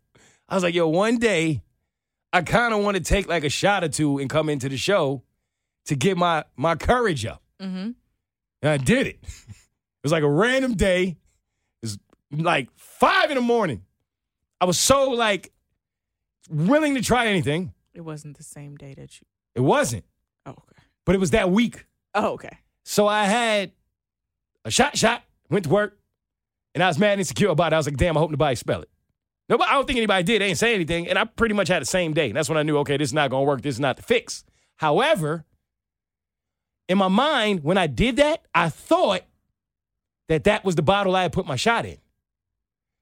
I 0.52 0.54
was 0.54 0.62
like, 0.62 0.74
yo, 0.74 0.86
one 0.86 1.16
day 1.18 1.62
I 2.32 2.42
kind 2.42 2.74
of 2.74 2.84
want 2.84 2.98
to 2.98 3.02
take 3.02 3.26
like 3.26 3.42
a 3.42 3.48
shot 3.48 3.82
or 3.84 3.88
two 3.88 4.18
and 4.18 4.28
come 4.28 4.50
into 4.50 4.68
the 4.68 4.76
show 4.76 5.22
to 5.86 5.96
get 5.96 6.16
my 6.18 6.44
my 6.56 6.74
courage 6.76 7.24
up. 7.24 7.42
Mm-hmm. 7.60 7.90
And 8.62 8.70
I 8.70 8.76
did 8.76 9.06
it. 9.06 9.18
It 10.02 10.06
was 10.06 10.12
like 10.12 10.24
a 10.24 10.28
random 10.28 10.74
day. 10.74 11.04
It 11.04 11.16
was 11.82 11.96
like 12.32 12.68
five 12.74 13.30
in 13.30 13.36
the 13.36 13.40
morning. 13.40 13.82
I 14.60 14.64
was 14.64 14.76
so 14.76 15.10
like 15.10 15.52
willing 16.50 16.96
to 16.96 17.02
try 17.02 17.28
anything. 17.28 17.72
It 17.94 18.00
wasn't 18.00 18.36
the 18.36 18.42
same 18.42 18.76
day 18.76 18.94
that 18.94 19.20
you 19.20 19.26
It 19.54 19.60
wasn't, 19.60 20.04
Oh, 20.44 20.50
okay. 20.50 20.82
but 21.04 21.14
it 21.14 21.18
was 21.18 21.30
that 21.30 21.50
week. 21.52 21.86
Oh, 22.16 22.32
okay. 22.32 22.58
So 22.84 23.06
I 23.06 23.26
had 23.26 23.70
a 24.64 24.72
shot, 24.72 24.98
shot, 24.98 25.22
went 25.50 25.66
to 25.66 25.70
work, 25.70 25.96
and 26.74 26.82
I 26.82 26.88
was 26.88 26.98
mad 26.98 27.12
and 27.12 27.20
insecure 27.20 27.50
about 27.50 27.72
it. 27.72 27.74
I 27.74 27.78
was 27.78 27.86
like, 27.86 27.96
damn, 27.96 28.16
I 28.16 28.20
hope 28.20 28.32
nobody 28.32 28.56
spell 28.56 28.82
it. 28.82 28.90
Nobody, 29.48 29.70
I 29.70 29.74
don't 29.74 29.87
think 29.87 29.96
anybody 29.98 30.22
did. 30.22 30.40
They 30.40 30.46
didn't 30.46 30.59
say 30.59 30.74
anything. 30.74 31.09
And 31.09 31.18
I 31.18 31.24
pretty 31.24 31.55
much 31.55 31.68
had 31.68 31.83
the 31.83 31.87
same 31.87 32.14
day. 32.14 32.28
And 32.28 32.37
that's 32.37 32.48
when 32.48 32.59
I 32.59 32.62
knew, 32.62 32.78
okay, 32.78 32.96
this 32.96 33.11
is 33.11 33.14
not 33.14 33.31
going 33.31 33.44
to 33.44 33.48
work. 33.48 33.62
This 33.62 33.74
is 33.74 33.81
not 33.81 33.96
the 33.96 34.02
fix. 34.02 34.44
However, 34.76 35.44
in 36.88 36.98
my 36.98 37.09
mind, 37.09 37.62
when 37.62 37.78
I 37.78 37.87
did 37.87 38.16
that, 38.16 38.42
I 38.55 38.68
thought 38.68 39.22
that 40.28 40.44
that 40.44 40.64
was 40.64 40.74
the 40.74 40.83
bottle 40.83 41.14
I 41.16 41.22
had 41.22 41.33
put 41.33 41.46
my 41.46 41.57
shot 41.57 41.85
in. 41.85 41.98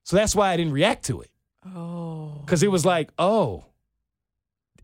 So 0.04 0.16
that's 0.16 0.34
why 0.34 0.50
I 0.50 0.56
didn't 0.56 0.72
react 0.72 1.04
to 1.06 1.20
it. 1.20 1.30
Oh. 1.64 2.40
Because 2.44 2.62
it 2.62 2.70
was 2.70 2.84
like, 2.84 3.10
oh, 3.18 3.64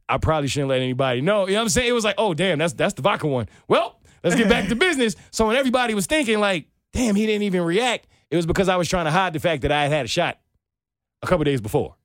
I 0.08 0.18
probably 0.18 0.48
shouldn't 0.48 0.68
let 0.68 0.80
anybody 0.80 1.20
know. 1.20 1.46
You 1.46 1.54
know 1.54 1.60
what 1.60 1.62
I'm 1.62 1.68
saying? 1.70 1.88
It 1.88 1.92
was 1.92 2.04
like, 2.04 2.14
oh, 2.18 2.34
damn, 2.34 2.58
that's 2.58 2.74
that's 2.74 2.94
the 2.94 3.02
vodka 3.02 3.26
one. 3.26 3.48
Well, 3.66 3.98
let's 4.22 4.36
get 4.36 4.48
back 4.48 4.68
to 4.68 4.76
business. 4.76 5.16
So 5.30 5.48
when 5.48 5.56
everybody 5.56 5.94
was 5.94 6.06
thinking, 6.06 6.38
like, 6.38 6.68
damn, 6.92 7.16
he 7.16 7.26
didn't 7.26 7.42
even 7.42 7.62
react, 7.62 8.06
it 8.30 8.36
was 8.36 8.46
because 8.46 8.68
I 8.68 8.76
was 8.76 8.88
trying 8.88 9.06
to 9.06 9.10
hide 9.10 9.32
the 9.32 9.40
fact 9.40 9.62
that 9.62 9.72
I 9.72 9.82
had 9.82 9.92
had 9.92 10.04
a 10.04 10.08
shot 10.08 10.38
a 11.26 11.28
couple 11.28 11.44
days 11.44 11.60
before. 11.60 11.96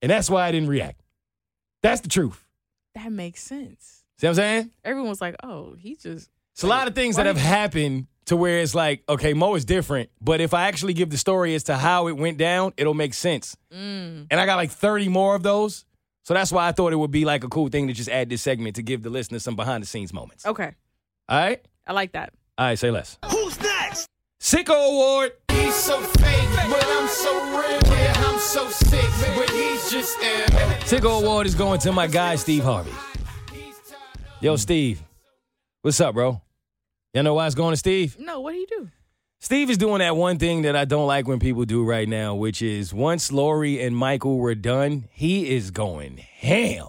And 0.00 0.10
that's 0.10 0.28
why 0.28 0.46
I 0.46 0.52
didn't 0.52 0.68
react. 0.68 1.00
That's 1.82 2.00
the 2.00 2.08
truth. 2.08 2.44
That 2.94 3.10
makes 3.10 3.42
sense. 3.42 4.04
See 4.18 4.26
what 4.26 4.30
I'm 4.30 4.34
saying? 4.36 4.70
Everyone 4.84 5.08
was 5.08 5.20
like, 5.20 5.36
oh, 5.42 5.74
he 5.78 5.96
just 5.96 6.30
It's 6.52 6.62
a 6.62 6.66
lot 6.66 6.86
of 6.86 6.94
things 6.94 7.16
that 7.16 7.26
have 7.26 7.36
happened 7.36 8.06
to 8.26 8.36
where 8.36 8.58
it's 8.58 8.74
like, 8.74 9.02
okay, 9.08 9.32
Mo 9.34 9.54
is 9.54 9.64
different, 9.64 10.10
but 10.20 10.40
if 10.40 10.54
I 10.54 10.68
actually 10.68 10.92
give 10.94 11.10
the 11.10 11.16
story 11.16 11.54
as 11.54 11.64
to 11.64 11.76
how 11.76 12.06
it 12.06 12.16
went 12.16 12.38
down, 12.38 12.72
it'll 12.76 12.94
make 12.94 13.14
sense. 13.14 13.56
Mm. 13.72 14.28
And 14.30 14.40
I 14.40 14.46
got 14.46 14.56
like 14.56 14.70
30 14.70 15.08
more 15.08 15.34
of 15.34 15.42
those. 15.42 15.84
So 16.24 16.34
that's 16.34 16.52
why 16.52 16.68
I 16.68 16.72
thought 16.72 16.92
it 16.92 16.96
would 16.96 17.10
be 17.10 17.24
like 17.24 17.42
a 17.42 17.48
cool 17.48 17.68
thing 17.68 17.88
to 17.88 17.94
just 17.94 18.08
add 18.08 18.28
this 18.28 18.42
segment 18.42 18.76
to 18.76 18.82
give 18.82 19.02
the 19.02 19.10
listeners 19.10 19.42
some 19.42 19.56
behind 19.56 19.82
the 19.82 19.88
scenes 19.88 20.12
moments. 20.12 20.46
Okay. 20.46 20.72
All 21.28 21.38
right? 21.38 21.66
I 21.84 21.92
like 21.92 22.12
that. 22.12 22.32
All 22.58 22.66
right, 22.66 22.78
say 22.78 22.92
less. 22.92 23.18
Who's 23.28 23.60
next? 23.60 23.81
Sicko 24.42 24.90
Award. 24.90 25.34
He's 25.52 25.72
so 25.72 26.00
fake, 26.00 26.48
but 26.68 26.84
I'm 26.84 27.06
so 27.06 27.32
real. 27.56 27.78
Yeah, 27.96 28.12
I'm 28.26 28.40
so 28.40 28.68
sick, 28.70 29.08
but 29.36 29.48
he's 29.50 29.88
just 29.88 30.18
ill. 30.20 30.46
Sicko 30.80 31.22
Award 31.22 31.46
is 31.46 31.54
going 31.54 31.78
to 31.78 31.92
my 31.92 32.08
guy, 32.08 32.34
Steve 32.34 32.64
Harvey. 32.64 32.90
Yo, 34.40 34.56
Steve. 34.56 35.00
What's 35.82 36.00
up, 36.00 36.14
bro? 36.14 36.42
Y'all 37.14 37.22
know 37.22 37.34
why 37.34 37.46
it's 37.46 37.54
going 37.54 37.72
to 37.72 37.76
Steve? 37.76 38.16
No, 38.18 38.40
what 38.40 38.50
do 38.50 38.58
you 38.58 38.66
do? 38.66 38.88
Steve 39.38 39.70
is 39.70 39.78
doing 39.78 40.00
that 40.00 40.16
one 40.16 40.38
thing 40.38 40.62
that 40.62 40.74
I 40.74 40.86
don't 40.86 41.06
like 41.06 41.28
when 41.28 41.38
people 41.38 41.64
do 41.64 41.84
right 41.84 42.08
now, 42.08 42.34
which 42.34 42.62
is 42.62 42.92
once 42.92 43.30
Lori 43.30 43.80
and 43.80 43.96
Michael 43.96 44.38
were 44.38 44.56
done, 44.56 45.04
he 45.12 45.54
is 45.54 45.70
going 45.70 46.16
ham. 46.16 46.88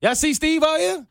Y'all 0.00 0.14
see 0.14 0.32
Steve 0.32 0.62
out 0.62 0.80
here? 0.80 1.06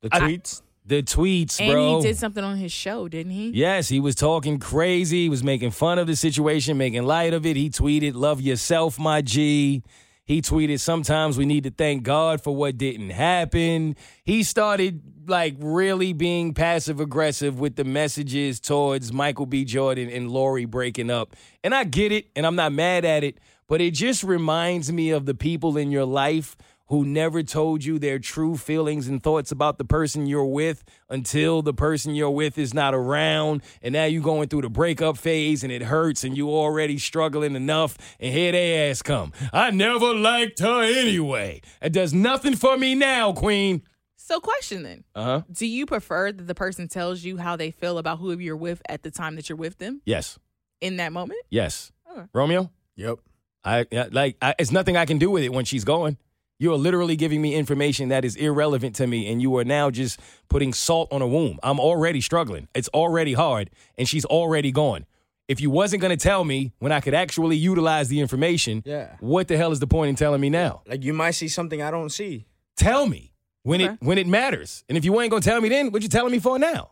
The 0.00 0.08
tweets. 0.08 0.62
The 0.90 1.02
tweets, 1.02 1.60
And 1.60 1.70
bro. 1.72 1.96
he 2.00 2.08
did 2.08 2.18
something 2.18 2.42
on 2.44 2.56
his 2.56 2.72
show, 2.72 3.08
didn't 3.08 3.32
he? 3.32 3.50
Yes, 3.50 3.88
he 3.88 4.00
was 4.00 4.14
talking 4.16 4.58
crazy. 4.58 5.22
He 5.22 5.28
was 5.28 5.42
making 5.44 5.70
fun 5.70 5.98
of 6.00 6.06
the 6.08 6.16
situation, 6.16 6.76
making 6.76 7.04
light 7.04 7.32
of 7.32 7.46
it. 7.46 7.56
He 7.56 7.70
tweeted, 7.70 8.14
Love 8.14 8.40
yourself, 8.40 8.98
my 8.98 9.22
G. 9.22 9.82
He 10.24 10.42
tweeted, 10.42 10.80
Sometimes 10.80 11.38
we 11.38 11.46
need 11.46 11.62
to 11.64 11.70
thank 11.70 12.02
God 12.02 12.42
for 12.42 12.54
what 12.54 12.76
didn't 12.76 13.10
happen. 13.10 13.94
He 14.24 14.42
started 14.42 15.00
like 15.28 15.54
really 15.60 16.12
being 16.12 16.54
passive 16.54 16.98
aggressive 16.98 17.60
with 17.60 17.76
the 17.76 17.84
messages 17.84 18.58
towards 18.58 19.12
Michael 19.12 19.46
B. 19.46 19.64
Jordan 19.64 20.10
and 20.10 20.28
Lori 20.28 20.64
breaking 20.64 21.08
up. 21.08 21.36
And 21.62 21.72
I 21.72 21.84
get 21.84 22.10
it, 22.10 22.26
and 22.34 22.44
I'm 22.44 22.56
not 22.56 22.72
mad 22.72 23.04
at 23.04 23.22
it, 23.22 23.38
but 23.68 23.80
it 23.80 23.92
just 23.94 24.24
reminds 24.24 24.92
me 24.92 25.10
of 25.10 25.24
the 25.26 25.34
people 25.34 25.76
in 25.76 25.92
your 25.92 26.04
life 26.04 26.56
who 26.90 27.04
never 27.04 27.42
told 27.42 27.82
you 27.84 27.98
their 27.98 28.18
true 28.18 28.56
feelings 28.56 29.08
and 29.08 29.22
thoughts 29.22 29.50
about 29.50 29.78
the 29.78 29.84
person 29.84 30.26
you're 30.26 30.44
with 30.44 30.84
until 31.08 31.62
the 31.62 31.72
person 31.72 32.14
you're 32.14 32.30
with 32.30 32.58
is 32.58 32.74
not 32.74 32.94
around. 32.94 33.62
And 33.80 33.92
now 33.94 34.04
you're 34.04 34.22
going 34.22 34.48
through 34.48 34.62
the 34.62 34.68
breakup 34.70 35.16
phase 35.16 35.62
and 35.64 35.72
it 35.72 35.82
hurts 35.82 36.24
and 36.24 36.36
you 36.36 36.50
already 36.50 36.98
struggling 36.98 37.54
enough. 37.56 37.96
And 38.20 38.34
here 38.34 38.52
they 38.52 38.90
ass 38.90 39.00
come. 39.02 39.32
I 39.52 39.70
never 39.70 40.12
liked 40.14 40.58
her 40.58 40.82
anyway. 40.82 41.62
It 41.80 41.92
does 41.92 42.12
nothing 42.12 42.56
for 42.56 42.76
me 42.76 42.94
now, 42.94 43.32
Queen. 43.32 43.82
So, 44.16 44.38
question 44.38 44.82
then: 44.84 45.04
Uh 45.14 45.24
huh. 45.24 45.42
Do 45.50 45.66
you 45.66 45.86
prefer 45.86 46.30
that 46.30 46.46
the 46.46 46.54
person 46.54 46.86
tells 46.88 47.24
you 47.24 47.36
how 47.38 47.56
they 47.56 47.70
feel 47.72 47.98
about 47.98 48.18
who 48.18 48.30
you're 48.38 48.56
with 48.56 48.80
at 48.88 49.02
the 49.02 49.10
time 49.10 49.34
that 49.36 49.48
you're 49.48 49.56
with 49.56 49.78
them 49.78 50.02
Yes. 50.04 50.38
in 50.80 50.98
that 50.98 51.12
moment? 51.12 51.40
Yes. 51.50 51.90
Okay. 52.12 52.26
Romeo? 52.32 52.70
Yep. 52.96 53.18
I 53.64 53.86
I- 53.92 54.08
like 54.12 54.36
I, 54.42 54.54
it's 54.58 54.70
nothing 54.70 54.96
I 54.96 55.04
can 55.04 55.18
do 55.18 55.30
with 55.30 55.42
it 55.42 55.52
when 55.52 55.64
she's 55.64 55.84
gone. 55.84 56.16
You 56.60 56.72
are 56.74 56.76
literally 56.76 57.16
giving 57.16 57.40
me 57.40 57.54
information 57.54 58.10
that 58.10 58.22
is 58.22 58.36
irrelevant 58.36 58.94
to 58.96 59.06
me, 59.06 59.32
and 59.32 59.40
you 59.40 59.56
are 59.56 59.64
now 59.64 59.90
just 59.90 60.20
putting 60.50 60.74
salt 60.74 61.08
on 61.10 61.22
a 61.22 61.26
wound. 61.26 61.58
I'm 61.62 61.80
already 61.80 62.20
struggling. 62.20 62.68
It's 62.74 62.88
already 62.90 63.32
hard, 63.32 63.70
and 63.96 64.06
she's 64.06 64.26
already 64.26 64.70
gone. 64.70 65.06
If 65.48 65.62
you 65.62 65.70
wasn't 65.70 66.02
going 66.02 66.16
to 66.16 66.22
tell 66.22 66.44
me 66.44 66.72
when 66.78 66.92
I 66.92 67.00
could 67.00 67.14
actually 67.14 67.56
utilize 67.56 68.08
the 68.08 68.20
information, 68.20 68.82
Yeah. 68.84 69.16
what 69.20 69.48
the 69.48 69.56
hell 69.56 69.72
is 69.72 69.80
the 69.80 69.86
point 69.86 70.10
in 70.10 70.16
telling 70.16 70.40
me 70.42 70.50
now? 70.50 70.82
Like 70.86 71.02
you 71.02 71.14
might 71.14 71.30
see 71.30 71.48
something 71.48 71.80
I 71.80 71.90
don't 71.90 72.10
see. 72.10 72.44
Tell 72.76 73.06
me 73.06 73.32
when 73.62 73.80
Okay. 73.80 73.94
it 73.94 73.98
when 74.02 74.18
it 74.18 74.26
matters. 74.26 74.84
And 74.88 74.98
if 74.98 75.04
you 75.06 75.18
ain't 75.18 75.30
gonna 75.30 75.40
tell 75.40 75.62
me 75.62 75.70
then, 75.70 75.90
what 75.90 76.02
you 76.02 76.08
telling 76.10 76.30
me 76.30 76.40
for 76.40 76.58
now? 76.58 76.90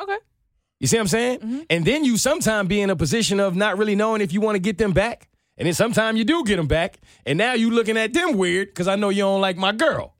Okay. 0.00 0.16
You 0.78 0.86
see 0.86 0.96
what 0.96 1.02
I'm 1.02 1.08
saying? 1.08 1.38
Mm-hmm. 1.40 1.58
And 1.70 1.84
then 1.84 2.04
you 2.04 2.16
sometime 2.16 2.66
be 2.68 2.80
in 2.80 2.88
a 2.88 2.96
position 2.96 3.40
of 3.40 3.56
not 3.56 3.76
really 3.78 3.94
knowing 3.96 4.20
if 4.20 4.32
you 4.32 4.40
want 4.40 4.54
to 4.54 4.60
get 4.60 4.78
them 4.78 4.92
back. 4.92 5.28
And 5.58 5.66
then 5.66 5.74
sometimes 5.74 6.18
you 6.18 6.24
do 6.24 6.44
get 6.44 6.56
them 6.56 6.66
back. 6.66 6.98
And 7.26 7.38
now 7.38 7.52
you 7.52 7.70
looking 7.70 7.96
at 7.96 8.12
them 8.12 8.36
weird 8.36 8.68
because 8.68 8.88
I 8.88 8.96
know 8.96 9.10
you 9.10 9.22
don't 9.22 9.40
like 9.40 9.56
my 9.56 9.72
girl. 9.72 10.14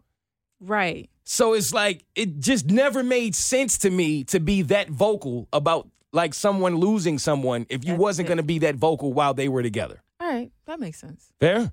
Right. 0.60 1.08
So 1.24 1.54
it's 1.54 1.72
like 1.72 2.04
it 2.14 2.40
just 2.40 2.66
never 2.70 3.02
made 3.02 3.34
sense 3.34 3.78
to 3.78 3.90
me 3.90 4.24
to 4.24 4.40
be 4.40 4.62
that 4.62 4.88
vocal 4.88 5.48
about 5.52 5.88
like 6.12 6.34
someone 6.34 6.76
losing 6.76 7.18
someone 7.18 7.66
if 7.70 7.84
you 7.84 7.92
That's 7.92 8.00
wasn't 8.00 8.28
it. 8.28 8.30
gonna 8.30 8.42
be 8.42 8.58
that 8.60 8.74
vocal 8.76 9.12
while 9.12 9.32
they 9.34 9.48
were 9.48 9.62
together. 9.62 10.02
All 10.20 10.28
right. 10.28 10.50
That 10.66 10.78
makes 10.78 10.98
sense. 11.00 11.32
Fair? 11.40 11.72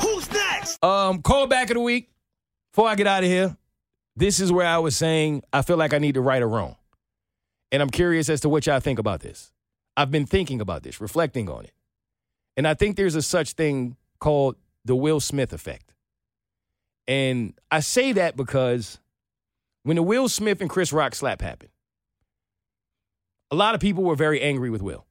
Who's 0.00 0.30
next? 0.32 0.82
Um, 0.84 1.22
call 1.22 1.46
back 1.46 1.70
of 1.70 1.74
the 1.74 1.80
week. 1.80 2.10
Before 2.72 2.88
I 2.88 2.94
get 2.94 3.06
out 3.06 3.22
of 3.22 3.28
here, 3.28 3.56
this 4.16 4.40
is 4.40 4.50
where 4.50 4.66
I 4.66 4.78
was 4.78 4.96
saying 4.96 5.42
I 5.52 5.62
feel 5.62 5.76
like 5.76 5.92
I 5.94 5.98
need 5.98 6.14
to 6.14 6.20
right 6.20 6.42
or 6.42 6.48
wrong. 6.48 6.76
And 7.70 7.80
I'm 7.82 7.90
curious 7.90 8.28
as 8.28 8.40
to 8.40 8.48
what 8.48 8.66
y'all 8.66 8.80
think 8.80 8.98
about 8.98 9.20
this. 9.20 9.52
I've 9.96 10.10
been 10.10 10.26
thinking 10.26 10.60
about 10.60 10.82
this, 10.82 11.00
reflecting 11.00 11.48
on 11.48 11.64
it. 11.64 11.72
And 12.56 12.66
I 12.66 12.74
think 12.74 12.96
there's 12.96 13.14
a 13.14 13.22
such 13.22 13.52
thing 13.52 13.96
called 14.18 14.56
the 14.84 14.96
Will 14.96 15.20
Smith 15.20 15.52
effect. 15.52 15.94
And 17.08 17.54
I 17.70 17.80
say 17.80 18.12
that 18.12 18.36
because 18.36 19.00
when 19.82 19.96
the 19.96 20.02
Will 20.02 20.28
Smith 20.28 20.60
and 20.60 20.70
Chris 20.70 20.92
Rock 20.92 21.14
slap 21.14 21.40
happened, 21.40 21.70
a 23.50 23.56
lot 23.56 23.74
of 23.74 23.80
people 23.80 24.04
were 24.04 24.16
very 24.16 24.40
angry 24.40 24.70
with 24.70 24.82
Will. 24.82 25.06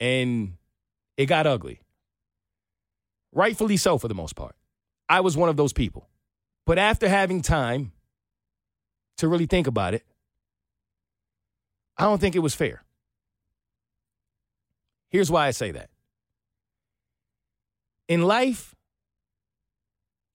And 0.00 0.56
it 1.16 1.26
got 1.26 1.46
ugly. 1.46 1.80
Rightfully 3.32 3.76
so 3.76 3.98
for 3.98 4.08
the 4.08 4.14
most 4.14 4.36
part. 4.36 4.54
I 5.08 5.20
was 5.20 5.36
one 5.36 5.48
of 5.48 5.56
those 5.56 5.72
people. 5.72 6.08
But 6.66 6.78
after 6.78 7.08
having 7.08 7.42
time 7.42 7.92
to 9.18 9.28
really 9.28 9.46
think 9.46 9.66
about 9.66 9.94
it, 9.94 10.04
I 11.96 12.04
don't 12.04 12.20
think 12.20 12.34
it 12.34 12.40
was 12.40 12.54
fair. 12.54 12.82
Here's 15.10 15.30
why 15.30 15.46
I 15.46 15.50
say 15.52 15.70
that. 15.72 15.90
In 18.08 18.22
life, 18.22 18.74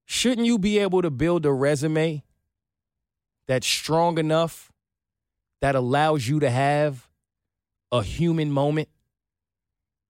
shouldn't 0.05 0.47
you 0.47 0.57
be 0.57 0.79
able 0.79 1.01
to 1.01 1.11
build 1.11 1.45
a 1.45 1.51
resume 1.51 2.23
that's 3.47 3.67
strong 3.67 4.17
enough 4.17 4.71
that 5.61 5.75
allows 5.75 6.27
you 6.27 6.39
to 6.39 6.49
have 6.49 7.07
a 7.91 8.01
human 8.01 8.51
moment? 8.51 8.89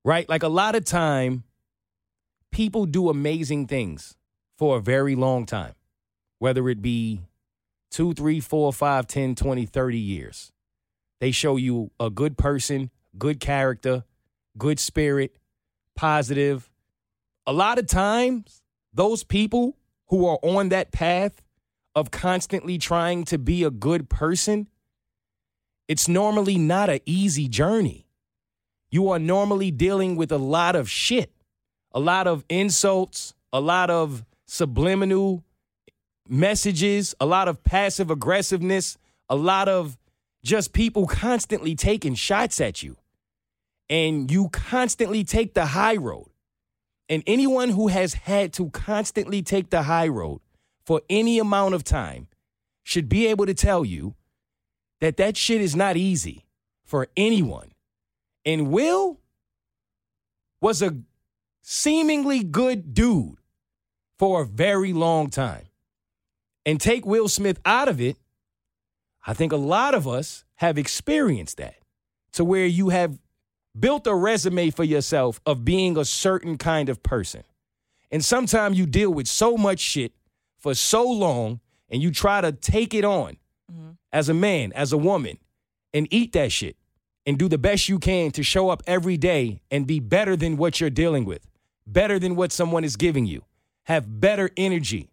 Right? 0.06 0.28
Like 0.30 0.44
a 0.44 0.48
lot 0.48 0.76
of 0.76 0.86
time, 0.86 1.44
people 2.52 2.86
do 2.86 3.10
amazing 3.10 3.68
things 3.68 4.16
for 4.58 4.78
a 4.78 4.82
very 4.82 5.16
long 5.16 5.46
time, 5.46 5.76
whether 6.40 6.68
it 6.70 6.82
be 6.82 7.22
two, 7.92 8.14
three, 8.14 8.40
four, 8.40 8.72
five, 8.72 9.08
10, 9.08 9.36
20, 9.36 9.66
30 9.66 9.98
years. 9.98 10.52
They 11.20 11.32
show 11.32 11.58
you 11.58 11.92
a 12.00 12.10
good 12.10 12.38
person, 12.38 12.92
good 13.18 13.40
character, 13.40 14.06
good 14.58 14.80
spirit, 14.80 15.38
positive. 15.96 16.70
A 17.50 17.54
lot 17.54 17.80
of 17.80 17.88
times, 17.88 18.62
those 18.94 19.24
people 19.24 19.76
who 20.10 20.28
are 20.28 20.38
on 20.44 20.70
that 20.70 20.92
path 20.92 21.42
of 21.96 22.12
constantly 22.12 22.78
trying 22.78 23.24
to 23.24 23.40
be 23.40 23.64
a 23.64 23.72
good 23.72 24.08
person, 24.08 24.68
it's 25.88 26.08
normally 26.08 26.60
not 26.60 26.92
an 26.92 27.00
easy 27.08 27.48
journey. 27.48 28.06
You 28.92 29.10
are 29.10 29.18
normally 29.18 29.72
dealing 29.72 30.16
with 30.16 30.32
a 30.32 30.38
lot 30.38 30.76
of 30.76 30.92
shit, 30.92 31.32
a 31.92 32.00
lot 32.00 32.28
of 32.28 32.46
insults, 32.50 33.34
a 33.52 33.60
lot 33.60 33.90
of 33.90 34.24
subliminal 34.46 35.44
messages, 36.28 37.16
a 37.20 37.26
lot 37.26 37.48
of 37.48 37.64
passive 37.64 38.12
aggressiveness, 38.12 39.00
a 39.28 39.36
lot 39.36 39.68
of 39.68 39.98
just 40.44 40.72
people 40.72 41.08
constantly 41.08 41.74
taking 41.74 42.14
shots 42.14 42.62
at 42.62 42.84
you. 42.84 42.98
And 43.90 44.30
you 44.30 44.50
constantly 44.50 45.24
take 45.24 45.56
the 45.56 45.66
high 45.66 45.96
road. 45.96 46.29
And 47.10 47.24
anyone 47.26 47.70
who 47.70 47.88
has 47.88 48.14
had 48.14 48.54
to 48.54 48.70
constantly 48.70 49.42
take 49.42 49.72
the 49.72 49.84
high 49.84 50.08
road 50.08 50.42
for 50.86 51.02
any 51.10 51.40
amount 51.40 51.74
of 51.74 51.84
time 51.84 52.28
should 52.84 53.10
be 53.10 53.28
able 53.28 53.48
to 53.48 53.54
tell 53.54 53.84
you 53.84 54.16
that 55.02 55.18
that 55.18 55.36
shit 55.36 55.60
is 55.60 55.76
not 55.76 55.98
easy 55.98 56.46
for 56.86 57.08
anyone. 57.18 57.72
And 58.46 58.70
Will 58.70 59.20
was 60.62 60.82
a 60.82 60.98
seemingly 61.62 62.44
good 62.44 62.94
dude 62.94 63.38
for 64.18 64.42
a 64.42 64.46
very 64.46 64.94
long 64.94 65.30
time. 65.30 65.66
And 66.66 66.80
take 66.80 67.06
Will 67.06 67.28
Smith 67.28 67.60
out 67.66 67.88
of 67.88 68.00
it, 68.02 68.18
I 69.26 69.34
think 69.34 69.52
a 69.52 69.58
lot 69.58 69.96
of 69.96 70.08
us 70.08 70.44
have 70.56 70.78
experienced 70.78 71.58
that 71.58 71.76
to 72.34 72.44
where 72.44 72.66
you 72.66 72.90
have 72.90 73.18
built 73.80 74.08
a 74.08 74.16
resume 74.16 74.70
for 74.70 74.84
yourself 74.84 75.40
of 75.46 75.66
being 75.66 75.98
a 75.98 76.06
certain 76.06 76.58
kind 76.58 76.90
of 76.90 77.02
person. 77.04 77.44
And 78.12 78.24
sometimes 78.24 78.78
you 78.78 78.86
deal 78.86 79.12
with 79.12 79.28
so 79.28 79.58
much 79.58 79.80
shit 79.80 80.14
for 80.58 80.74
so 80.74 81.08
long 81.10 81.60
and 81.90 82.02
you 82.02 82.12
try 82.12 82.42
to 82.42 82.52
take 82.52 82.94
it 82.94 83.06
on 83.06 83.38
mm-hmm. 83.72 83.92
as 84.12 84.30
a 84.30 84.34
man, 84.34 84.72
as 84.74 84.92
a 84.92 84.98
woman, 84.98 85.38
and 85.94 86.08
eat 86.12 86.34
that 86.34 86.52
shit 86.52 86.76
and 87.26 87.38
do 87.38 87.48
the 87.48 87.58
best 87.58 87.90
you 87.90 88.00
can 88.00 88.32
to 88.32 88.44
show 88.44 88.70
up 88.70 88.82
every 88.88 89.18
day 89.18 89.62
and 89.70 89.86
be 89.86 90.00
better 90.00 90.36
than 90.36 90.58
what 90.58 90.80
you're 90.80 90.90
dealing 90.90 91.26
with, 91.26 91.48
better 91.86 92.18
than 92.20 92.36
what 92.36 92.52
someone 92.52 92.84
is 92.84 92.96
giving 92.96 93.26
you, 93.26 93.44
have 93.84 94.20
better 94.20 94.50
energy, 94.58 95.10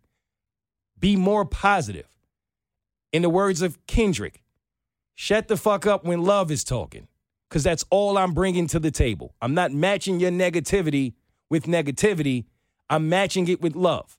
be 0.98 1.16
more 1.16 1.44
positive. 1.44 2.08
In 3.12 3.22
the 3.22 3.30
words 3.30 3.62
of 3.62 3.84
Kendrick, 3.86 4.42
shut 5.14 5.48
the 5.48 5.56
fuck 5.56 5.86
up 5.86 6.04
when 6.04 6.22
love 6.22 6.50
is 6.50 6.64
talking, 6.64 7.08
because 7.48 7.62
that's 7.62 7.84
all 7.90 8.18
I'm 8.18 8.34
bringing 8.34 8.66
to 8.68 8.78
the 8.78 8.90
table. 8.90 9.34
I'm 9.40 9.54
not 9.54 9.72
matching 9.72 10.20
your 10.20 10.30
negativity 10.30 11.14
with 11.48 11.64
negativity, 11.64 12.46
I'm 12.90 13.08
matching 13.08 13.48
it 13.48 13.60
with 13.60 13.76
love. 13.76 14.18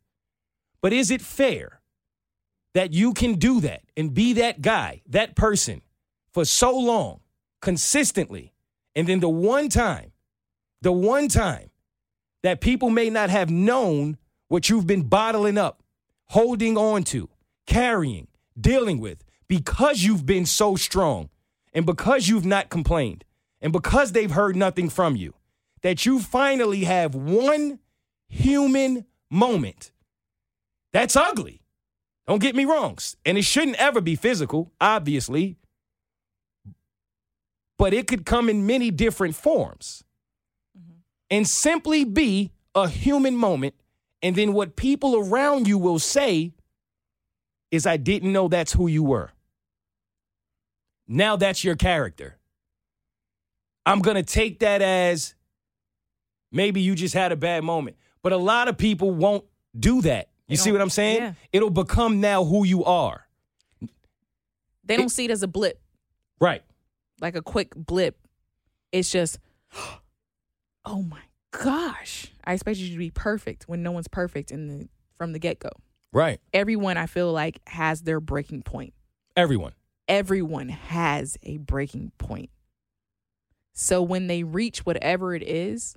But 0.81 0.93
is 0.93 1.11
it 1.11 1.21
fair 1.21 1.81
that 2.73 2.93
you 2.93 3.13
can 3.13 3.35
do 3.35 3.59
that 3.61 3.81
and 3.97 4.13
be 4.13 4.33
that 4.33 4.61
guy, 4.61 5.01
that 5.07 5.35
person 5.35 5.81
for 6.31 6.45
so 6.45 6.77
long, 6.77 7.19
consistently, 7.61 8.53
and 8.95 9.07
then 9.07 9.19
the 9.19 9.29
one 9.29 9.69
time, 9.69 10.11
the 10.81 10.91
one 10.91 11.27
time 11.27 11.69
that 12.43 12.61
people 12.61 12.89
may 12.89 13.09
not 13.09 13.29
have 13.29 13.49
known 13.49 14.17
what 14.47 14.69
you've 14.69 14.87
been 14.87 15.03
bottling 15.03 15.57
up, 15.57 15.83
holding 16.25 16.77
on 16.77 17.03
to, 17.03 17.29
carrying, 17.65 18.27
dealing 18.59 18.99
with, 18.99 19.23
because 19.47 20.03
you've 20.03 20.25
been 20.25 20.45
so 20.45 20.75
strong 20.75 21.29
and 21.77 21.85
because 21.85 22.27
you've 22.27 22.43
not 22.43 22.71
complained 22.71 23.23
and 23.61 23.71
because 23.71 24.11
they've 24.11 24.31
heard 24.31 24.55
nothing 24.55 24.89
from 24.89 25.15
you, 25.15 25.35
that 25.83 26.07
you 26.07 26.19
finally 26.19 26.85
have 26.85 27.13
one 27.13 27.77
human 28.27 29.05
moment. 29.29 29.91
That's 30.91 31.15
ugly. 31.15 31.61
Don't 32.25 32.41
get 32.41 32.55
me 32.55 32.65
wrong. 32.65 32.97
And 33.23 33.37
it 33.37 33.43
shouldn't 33.43 33.77
ever 33.77 34.01
be 34.01 34.15
physical, 34.15 34.71
obviously, 34.81 35.57
but 37.77 37.93
it 37.93 38.07
could 38.07 38.25
come 38.25 38.49
in 38.49 38.65
many 38.65 38.89
different 38.89 39.35
forms 39.35 40.03
mm-hmm. 40.75 40.97
and 41.29 41.47
simply 41.47 42.03
be 42.03 42.53
a 42.73 42.89
human 42.89 43.35
moment. 43.35 43.75
And 44.23 44.35
then 44.35 44.53
what 44.53 44.77
people 44.77 45.15
around 45.15 45.67
you 45.67 45.77
will 45.77 45.99
say 45.99 46.53
is, 47.69 47.85
I 47.85 47.97
didn't 47.97 48.33
know 48.33 48.47
that's 48.47 48.73
who 48.73 48.87
you 48.87 49.03
were. 49.03 49.31
Now 51.07 51.35
that's 51.35 51.63
your 51.63 51.75
character. 51.75 52.37
I'm 53.85 53.99
going 53.99 54.15
to 54.15 54.23
take 54.23 54.59
that 54.59 54.81
as 54.81 55.33
maybe 56.51 56.81
you 56.81 56.95
just 56.95 57.13
had 57.13 57.31
a 57.31 57.35
bad 57.37 57.63
moment. 57.63 57.95
But 58.21 58.33
a 58.33 58.37
lot 58.37 58.67
of 58.67 58.77
people 58.77 59.11
won't 59.11 59.45
do 59.77 60.01
that. 60.01 60.29
You 60.47 60.57
see 60.57 60.71
what 60.71 60.81
I'm 60.81 60.89
saying? 60.89 61.17
yeah. 61.21 61.33
It'll 61.51 61.69
become 61.69 62.19
now 62.21 62.43
who 62.45 62.65
you 62.65 62.83
are. 62.85 63.25
They 64.83 64.95
don't 64.95 65.09
see 65.09 65.25
it 65.25 65.31
as 65.31 65.43
a 65.43 65.47
blip, 65.47 65.81
Right. 66.39 66.63
like 67.19 67.35
a 67.35 67.41
quick 67.41 67.73
blip. 67.75 68.17
It's 68.93 69.11
just, 69.11 69.39
oh 70.85 71.01
my 71.01 71.19
gosh, 71.51 72.31
I 72.45 72.53
expect 72.53 72.77
you 72.79 72.89
to 72.91 72.97
be 72.97 73.09
perfect 73.11 73.65
when 73.67 73.83
no 73.83 73.91
one's 73.91 74.07
perfect 74.07 74.51
in 74.51 74.67
the 74.67 74.87
from 75.17 75.33
the 75.33 75.39
get 75.39 75.59
go. 75.59 75.69
Right. 76.13 76.39
Everyone 76.53 76.95
I 76.95 77.05
feel 77.07 77.33
like 77.33 77.59
has 77.67 78.03
their 78.03 78.21
breaking 78.21 78.61
point. 78.63 78.93
Everyone. 79.35 79.73
Everyone 80.07 80.69
has 80.69 81.37
a 81.43 81.57
breaking 81.57 82.11
point. 82.17 82.49
So 83.73 84.01
when 84.01 84.27
they 84.27 84.43
reach 84.43 84.79
whatever 84.85 85.35
it 85.35 85.43
is, 85.43 85.95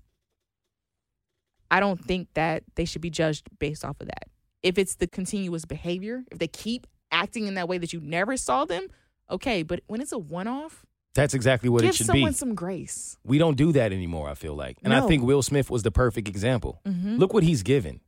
I 1.70 1.80
don't 1.80 2.04
think 2.04 2.28
that 2.34 2.64
they 2.74 2.84
should 2.84 3.02
be 3.02 3.10
judged 3.10 3.48
based 3.58 3.84
off 3.84 4.00
of 4.00 4.08
that. 4.08 4.24
If 4.62 4.76
it's 4.76 4.96
the 4.96 5.06
continuous 5.06 5.64
behavior, 5.64 6.24
if 6.30 6.38
they 6.38 6.48
keep 6.48 6.86
acting 7.12 7.46
in 7.46 7.54
that 7.54 7.68
way 7.68 7.78
that 7.78 7.92
you 7.92 8.00
never 8.00 8.36
saw 8.36 8.64
them, 8.64 8.88
okay. 9.30 9.62
But 9.62 9.80
when 9.86 10.00
it's 10.00 10.12
a 10.12 10.18
one 10.18 10.48
off, 10.48 10.84
That's 11.14 11.32
exactly 11.34 11.68
what 11.68 11.82
it 11.84 11.94
should 11.94 12.06
be. 12.06 12.12
Give 12.12 12.14
someone 12.14 12.32
some 12.34 12.54
grace. 12.54 13.16
we 13.24 13.38
don't 13.38 13.56
do 13.56 13.72
that 13.72 13.92
anymore, 13.92 14.28
I 14.28 14.34
feel 14.34 14.54
like. 14.54 14.78
And 14.82 14.92
I 14.92 15.00
think 15.06 15.22
Will 15.24 15.42
Smith 15.42 15.70
was 15.70 15.82
the 15.82 15.90
perfect 15.90 16.28
example. 16.28 16.80
Mm-hmm. 16.86 17.16
Look 17.16 17.32
what 17.32 17.42
he's 17.44 17.62
given. 17.62 18.00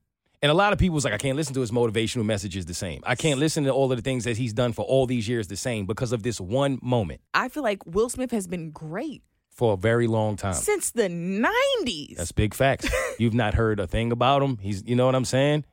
And 0.42 0.50
a 0.50 0.54
lot 0.54 0.72
of 0.72 0.78
people 0.80 0.94
was 0.96 1.04
like, 1.04 1.14
I 1.14 1.18
can't 1.18 1.36
listen 1.36 1.54
to 1.54 1.60
his 1.60 1.70
motivational 1.70 2.24
messages 2.24 2.66
the 2.66 2.74
same. 2.74 3.00
I 3.06 3.14
can't 3.14 3.38
listen 3.38 3.62
to 3.64 3.70
all 3.70 3.92
of 3.92 3.96
the 3.96 4.02
things 4.02 4.24
that 4.24 4.36
he's 4.36 4.52
done 4.52 4.72
for 4.72 4.84
all 4.84 5.06
these 5.06 5.28
years 5.28 5.46
the 5.46 5.56
same 5.56 5.86
because 5.86 6.12
of 6.12 6.24
this 6.24 6.40
one 6.40 6.80
moment 6.82 7.20
I 7.32 7.48
feel 7.48 7.62
like 7.62 7.86
Will 7.86 8.08
Smith 8.08 8.32
has 8.32 8.48
been 8.48 8.72
great 8.72 9.22
for 9.50 9.74
a 9.74 9.76
very 9.76 10.08
long 10.08 10.36
time. 10.36 10.54
since 10.54 10.90
the 10.90 11.08
90s. 11.08 12.16
That's 12.16 12.32
big 12.32 12.54
facts. 12.54 12.88
You've 13.18 13.34
not 13.34 13.54
heard 13.54 13.78
a 13.78 13.86
thing 13.86 14.10
about 14.10 14.42
him. 14.42 14.56
He's, 14.58 14.82
you 14.84 14.96
know 14.96 15.06
what 15.06 15.14
I'm 15.14 15.24
saying? 15.24 15.64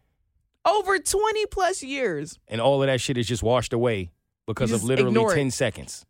Over 0.65 0.99
20 0.99 1.45
plus 1.47 1.81
years. 1.81 2.37
And 2.47 2.61
all 2.61 2.83
of 2.83 2.87
that 2.87 3.01
shit 3.01 3.17
is 3.17 3.27
just 3.27 3.41
washed 3.41 3.73
away 3.73 4.11
because 4.45 4.71
of 4.71 4.83
literally 4.83 5.11
ignore 5.11 5.31
it. 5.31 5.35
10 5.35 5.51
seconds. 5.51 6.05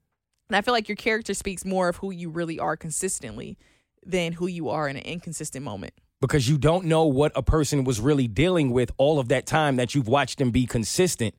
And 0.49 0.55
I 0.55 0.61
feel 0.61 0.73
like 0.73 0.89
your 0.89 0.95
character 0.95 1.33
speaks 1.33 1.63
more 1.63 1.87
of 1.89 1.97
who 1.97 2.11
you 2.11 2.29
really 2.29 2.59
are 2.59 2.75
consistently 2.75 3.57
than 4.05 4.33
who 4.33 4.47
you 4.47 4.69
are 4.69 4.89
in 4.89 4.95
an 4.97 5.03
inconsistent 5.03 5.63
moment. 5.63 5.93
Because 6.21 6.49
you 6.49 6.57
don't 6.57 6.85
know 6.85 7.05
what 7.05 7.31
a 7.35 7.43
person 7.43 7.83
was 7.83 7.99
really 7.99 8.27
dealing 8.27 8.71
with 8.71 8.91
all 8.97 9.19
of 9.19 9.29
that 9.29 9.45
time 9.45 9.77
that 9.77 9.95
you've 9.95 10.07
watched 10.07 10.39
them 10.39 10.51
be 10.51 10.65
consistent 10.65 11.35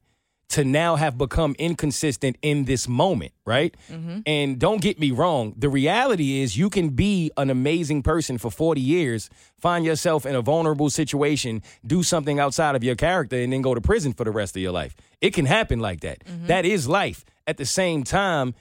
to 0.50 0.64
now 0.64 0.96
have 0.96 1.16
become 1.16 1.54
inconsistent 1.60 2.36
in 2.42 2.64
this 2.64 2.88
moment, 2.88 3.32
right? 3.46 3.76
Mm-hmm. 3.88 4.20
And 4.26 4.58
don't 4.58 4.80
get 4.80 4.98
me 4.98 5.12
wrong, 5.12 5.54
the 5.56 5.68
reality 5.68 6.40
is 6.40 6.58
you 6.58 6.68
can 6.68 6.90
be 6.90 7.30
an 7.36 7.50
amazing 7.50 8.02
person 8.02 8.36
for 8.36 8.50
40 8.50 8.80
years, 8.80 9.30
find 9.60 9.84
yourself 9.84 10.26
in 10.26 10.34
a 10.34 10.42
vulnerable 10.42 10.90
situation, 10.90 11.62
do 11.86 12.02
something 12.02 12.40
outside 12.40 12.74
of 12.74 12.82
your 12.82 12.96
character, 12.96 13.36
and 13.36 13.52
then 13.52 13.62
go 13.62 13.74
to 13.74 13.80
prison 13.80 14.12
for 14.12 14.24
the 14.24 14.32
rest 14.32 14.56
of 14.56 14.62
your 14.62 14.72
life. 14.72 14.96
It 15.20 15.34
can 15.34 15.46
happen 15.46 15.78
like 15.78 16.00
that. 16.00 16.24
Mm-hmm. 16.24 16.46
That 16.48 16.64
is 16.64 16.88
life. 16.88 17.24
At 17.46 17.56
the 17.56 17.66
same 17.66 18.02
time, 18.02 18.54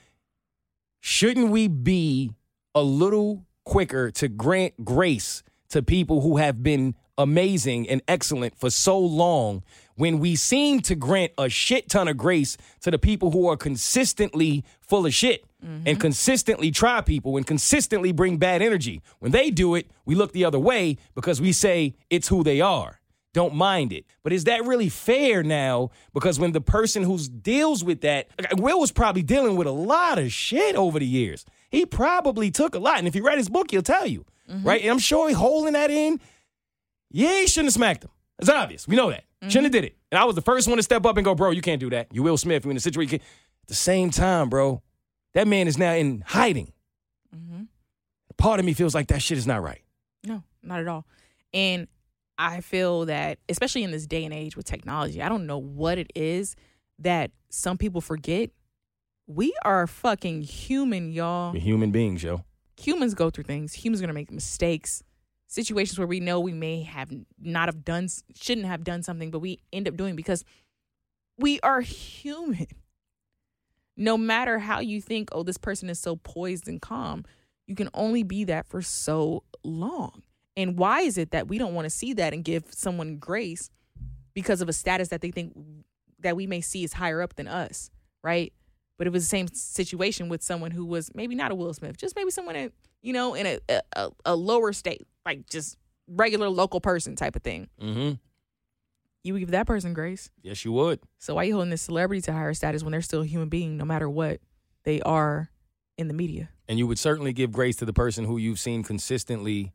shouldn't 1.00 1.50
we 1.50 1.66
be 1.66 2.30
a 2.72 2.82
little 2.82 3.46
quicker 3.64 4.12
to 4.12 4.28
grant 4.28 4.84
grace 4.84 5.42
to 5.70 5.82
people 5.82 6.20
who 6.20 6.36
have 6.36 6.62
been 6.62 6.94
amazing 7.16 7.88
and 7.88 8.02
excellent 8.08 8.58
for 8.58 8.70
so 8.70 8.98
long 8.98 9.62
when 9.94 10.18
we 10.18 10.34
seem 10.34 10.80
to 10.80 10.94
grant 10.94 11.32
a 11.36 11.48
shit 11.48 11.88
ton 11.88 12.08
of 12.08 12.16
grace 12.16 12.56
to 12.80 12.90
the 12.90 12.98
people 12.98 13.30
who 13.32 13.46
are 13.46 13.56
consistently 13.56 14.64
full 14.80 15.04
of 15.04 15.12
shit 15.12 15.44
and 15.62 15.84
mm-hmm. 15.84 16.00
consistently 16.00 16.70
try 16.70 17.02
people 17.02 17.36
and 17.36 17.46
consistently 17.46 18.12
bring 18.12 18.38
bad 18.38 18.62
energy. 18.62 19.02
When 19.18 19.32
they 19.32 19.50
do 19.50 19.74
it, 19.74 19.90
we 20.06 20.14
look 20.14 20.32
the 20.32 20.44
other 20.44 20.58
way 20.58 20.96
because 21.14 21.40
we 21.40 21.52
say 21.52 21.94
it's 22.08 22.28
who 22.28 22.42
they 22.42 22.62
are. 22.62 23.00
Don't 23.32 23.54
mind 23.54 23.92
it. 23.92 24.06
But 24.22 24.32
is 24.32 24.44
that 24.44 24.64
really 24.64 24.88
fair 24.88 25.42
now? 25.42 25.90
Because 26.12 26.40
when 26.40 26.52
the 26.52 26.60
person 26.60 27.04
who 27.04 27.18
deals 27.18 27.84
with 27.84 28.00
that, 28.00 28.28
Will 28.56 28.80
was 28.80 28.90
probably 28.90 29.22
dealing 29.22 29.56
with 29.56 29.68
a 29.68 29.72
lot 29.72 30.18
of 30.18 30.32
shit 30.32 30.74
over 30.74 30.98
the 30.98 31.06
years. 31.06 31.44
He 31.70 31.86
probably 31.86 32.50
took 32.50 32.74
a 32.74 32.80
lot. 32.80 32.98
And 32.98 33.06
if 33.06 33.14
you 33.14 33.22
read 33.22 33.38
his 33.38 33.48
book, 33.48 33.70
he'll 33.70 33.82
tell 33.82 34.06
you, 34.06 34.24
Mm-hmm. 34.50 34.66
right? 34.66 34.80
And 34.82 34.90
I'm 34.90 34.98
sure 34.98 35.28
he 35.28 35.34
holding 35.34 35.74
that 35.74 35.90
in. 35.90 36.20
Yeah, 37.10 37.40
he 37.40 37.46
shouldn't 37.46 37.66
have 37.66 37.74
smacked 37.74 38.04
him. 38.04 38.10
It's 38.38 38.48
obvious. 38.48 38.88
We 38.88 38.96
know 38.96 39.10
that. 39.10 39.24
Mm-hmm. 39.24 39.48
Shouldn't 39.48 39.66
have 39.66 39.72
did 39.72 39.84
it. 39.84 39.96
And 40.10 40.18
I 40.18 40.24
was 40.24 40.34
the 40.34 40.42
first 40.42 40.66
one 40.68 40.76
to 40.76 40.82
step 40.82 41.06
up 41.06 41.16
and 41.16 41.24
go, 41.24 41.34
bro, 41.34 41.50
you 41.50 41.60
can't 41.62 41.80
do 41.80 41.90
that. 41.90 42.08
You 42.12 42.22
Will 42.22 42.36
Smith. 42.36 42.64
You're 42.64 42.70
in 42.70 42.76
a 42.76 42.80
situation. 42.80 43.12
you 43.12 43.18
can't-" 43.18 43.28
At 43.62 43.68
the 43.68 43.74
same 43.74 44.10
time, 44.10 44.48
bro, 44.48 44.82
that 45.34 45.46
man 45.46 45.68
is 45.68 45.78
now 45.78 45.92
in 45.94 46.24
hiding. 46.26 46.72
Mm-hmm. 47.34 47.64
Part 48.36 48.58
of 48.58 48.66
me 48.66 48.72
feels 48.72 48.94
like 48.94 49.08
that 49.08 49.22
shit 49.22 49.38
is 49.38 49.46
not 49.46 49.62
right. 49.62 49.82
No, 50.24 50.42
not 50.62 50.80
at 50.80 50.88
all. 50.88 51.06
And 51.52 51.86
I 52.38 52.60
feel 52.62 53.06
that, 53.06 53.38
especially 53.48 53.82
in 53.82 53.90
this 53.90 54.06
day 54.06 54.24
and 54.24 54.32
age 54.32 54.56
with 54.56 54.64
technology, 54.66 55.22
I 55.22 55.28
don't 55.28 55.46
know 55.46 55.58
what 55.58 55.98
it 55.98 56.10
is 56.14 56.56
that 56.98 57.30
some 57.50 57.76
people 57.76 58.00
forget. 58.00 58.50
We 59.26 59.54
are 59.64 59.86
fucking 59.86 60.42
human, 60.42 61.12
y'all. 61.12 61.52
We're 61.52 61.60
human 61.60 61.90
beings, 61.90 62.22
yo. 62.22 62.44
Humans 62.80 63.14
go 63.14 63.30
through 63.30 63.44
things. 63.44 63.74
Humans 63.74 64.00
are 64.00 64.04
gonna 64.04 64.14
make 64.14 64.30
mistakes. 64.30 65.02
Situations 65.48 65.98
where 65.98 66.06
we 66.06 66.20
know 66.20 66.40
we 66.40 66.52
may 66.52 66.82
have 66.82 67.10
not 67.38 67.68
have 67.68 67.84
done, 67.84 68.08
shouldn't 68.34 68.66
have 68.66 68.84
done 68.84 69.02
something, 69.02 69.30
but 69.30 69.40
we 69.40 69.60
end 69.72 69.88
up 69.88 69.96
doing 69.96 70.16
because 70.16 70.44
we 71.36 71.60
are 71.60 71.80
human. 71.80 72.68
No 73.96 74.16
matter 74.16 74.58
how 74.60 74.80
you 74.80 75.00
think, 75.00 75.28
oh, 75.32 75.42
this 75.42 75.58
person 75.58 75.90
is 75.90 75.98
so 75.98 76.16
poised 76.16 76.68
and 76.68 76.80
calm, 76.80 77.24
you 77.66 77.74
can 77.74 77.90
only 77.92 78.22
be 78.22 78.44
that 78.44 78.66
for 78.66 78.80
so 78.80 79.42
long. 79.62 80.22
And 80.56 80.78
why 80.78 81.00
is 81.02 81.18
it 81.18 81.32
that 81.32 81.48
we 81.48 81.58
don't 81.58 81.74
want 81.74 81.86
to 81.86 81.90
see 81.90 82.12
that 82.14 82.32
and 82.32 82.44
give 82.44 82.64
someone 82.70 83.16
grace 83.16 83.70
because 84.34 84.60
of 84.60 84.68
a 84.68 84.72
status 84.72 85.08
that 85.08 85.20
they 85.20 85.30
think 85.30 85.56
that 86.18 86.36
we 86.36 86.46
may 86.46 86.60
see 86.60 86.84
is 86.84 86.94
higher 86.94 87.22
up 87.22 87.36
than 87.36 87.48
us, 87.48 87.90
right? 88.22 88.52
But 89.00 89.06
it 89.06 89.14
was 89.14 89.22
the 89.22 89.28
same 89.30 89.48
situation 89.48 90.28
with 90.28 90.42
someone 90.42 90.72
who 90.72 90.84
was 90.84 91.10
maybe 91.14 91.34
not 91.34 91.50
a 91.50 91.54
Will 91.54 91.72
Smith, 91.72 91.96
just 91.96 92.14
maybe 92.14 92.30
someone 92.30 92.54
in, 92.54 92.70
you 93.00 93.14
know, 93.14 93.32
in 93.32 93.46
a 93.46 93.80
a, 93.96 94.10
a 94.26 94.36
lower 94.36 94.74
state, 94.74 95.06
like 95.24 95.48
just 95.48 95.78
regular 96.06 96.50
local 96.50 96.82
person 96.82 97.16
type 97.16 97.34
of 97.34 97.42
thing. 97.42 97.68
Mm-hmm. 97.80 98.16
You 99.24 99.32
would 99.32 99.40
give 99.40 99.52
that 99.52 99.66
person 99.66 99.94
grace. 99.94 100.28
Yes, 100.42 100.66
you 100.66 100.72
would. 100.72 101.00
So 101.16 101.36
why 101.36 101.44
are 101.44 101.44
you 101.46 101.54
holding 101.54 101.70
this 101.70 101.80
celebrity 101.80 102.20
to 102.20 102.32
higher 102.34 102.52
status 102.52 102.82
when 102.82 102.92
they're 102.92 103.00
still 103.00 103.22
a 103.22 103.26
human 103.26 103.48
being, 103.48 103.78
no 103.78 103.86
matter 103.86 104.06
what 104.06 104.42
they 104.84 105.00
are 105.00 105.48
in 105.96 106.08
the 106.08 106.14
media? 106.14 106.50
And 106.68 106.78
you 106.78 106.86
would 106.86 106.98
certainly 106.98 107.32
give 107.32 107.52
grace 107.52 107.76
to 107.76 107.86
the 107.86 107.94
person 107.94 108.26
who 108.26 108.36
you've 108.36 108.60
seen 108.60 108.82
consistently 108.82 109.72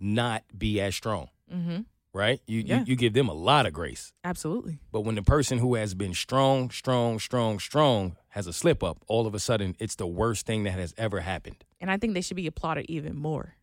not 0.00 0.44
be 0.56 0.80
as 0.80 0.96
strong, 0.96 1.28
Mm-hmm. 1.54 1.80
Right? 2.16 2.40
You, 2.46 2.60
Yeah. 2.66 2.78
you 2.80 2.84
you 2.86 2.96
give 2.96 3.12
them 3.12 3.28
a 3.28 3.34
lot 3.34 3.66
of 3.66 3.72
grace. 3.72 4.12
Absolutely. 4.24 4.78
But 4.90 5.02
when 5.02 5.14
the 5.14 5.22
person 5.22 5.58
who 5.58 5.74
has 5.76 5.94
been 5.94 6.14
strong, 6.14 6.70
strong, 6.70 7.18
strong, 7.18 7.58
strong 7.60 8.16
has 8.30 8.46
a 8.46 8.52
slip 8.52 8.82
up, 8.82 9.04
all 9.06 9.26
of 9.26 9.34
a 9.34 9.38
sudden 9.38 9.76
it's 9.78 9.94
the 9.96 10.06
worst 10.06 10.46
thing 10.46 10.64
that 10.64 10.72
has 10.72 10.94
ever 10.96 11.20
happened. 11.20 11.64
And 11.80 11.90
I 11.90 11.98
think 11.98 12.14
they 12.14 12.22
should 12.22 12.36
be 12.36 12.46
applauded 12.46 12.86
even 12.88 13.14
more. 13.16 13.54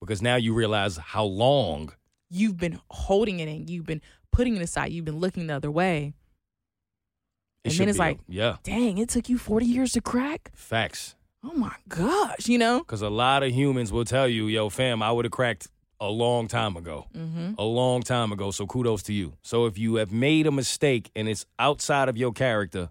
Because 0.00 0.20
now 0.20 0.36
you 0.36 0.52
realize 0.52 0.96
how 0.98 1.24
long 1.24 1.92
You've 2.30 2.56
been 2.56 2.80
holding 2.90 3.38
it 3.38 3.48
in, 3.48 3.68
you've 3.68 3.86
been 3.86 4.00
putting 4.32 4.56
it 4.56 4.62
aside, 4.62 4.92
you've 4.92 5.04
been 5.04 5.20
looking 5.20 5.46
the 5.46 5.54
other 5.54 5.70
way. 5.70 6.14
it 7.62 7.70
And 7.70 7.78
then 7.80 7.88
it's 7.88 7.98
like- 7.98 8.18
yeah, 8.28 8.56
Dang, 8.64 8.98
it 8.98 9.08
took 9.08 9.28
you 9.28 9.38
40 9.38 9.66
years 9.66 9.92
to 9.92 10.00
crack? 10.00 10.50
facts. 10.54 11.14
Oh 11.44 11.52
my 11.54 11.74
gosh, 11.88 12.48
you 12.48 12.56
know? 12.58 12.78
Because 12.80 13.02
a 13.02 13.10
lot 13.10 13.42
of 13.42 13.52
humans 13.52 13.92
will 13.92 14.06
tell 14.06 14.26
you, 14.26 14.46
yo, 14.46 14.68
fam, 14.70 15.02
I 15.02 15.12
would 15.12 15.26
have 15.26 15.32
cracked 15.32 15.68
a 16.00 16.08
long 16.08 16.48
time 16.48 16.76
ago. 16.76 17.06
Mm-hmm. 17.14 17.54
A 17.58 17.64
long 17.64 18.02
time 18.02 18.32
ago. 18.32 18.50
So 18.50 18.66
kudos 18.66 19.02
to 19.04 19.12
you. 19.12 19.34
So 19.42 19.66
if 19.66 19.78
you 19.78 19.96
have 19.96 20.12
made 20.12 20.46
a 20.46 20.52
mistake 20.52 21.10
and 21.14 21.28
it's 21.28 21.46
outside 21.58 22.08
of 22.08 22.16
your 22.16 22.32
character, 22.32 22.90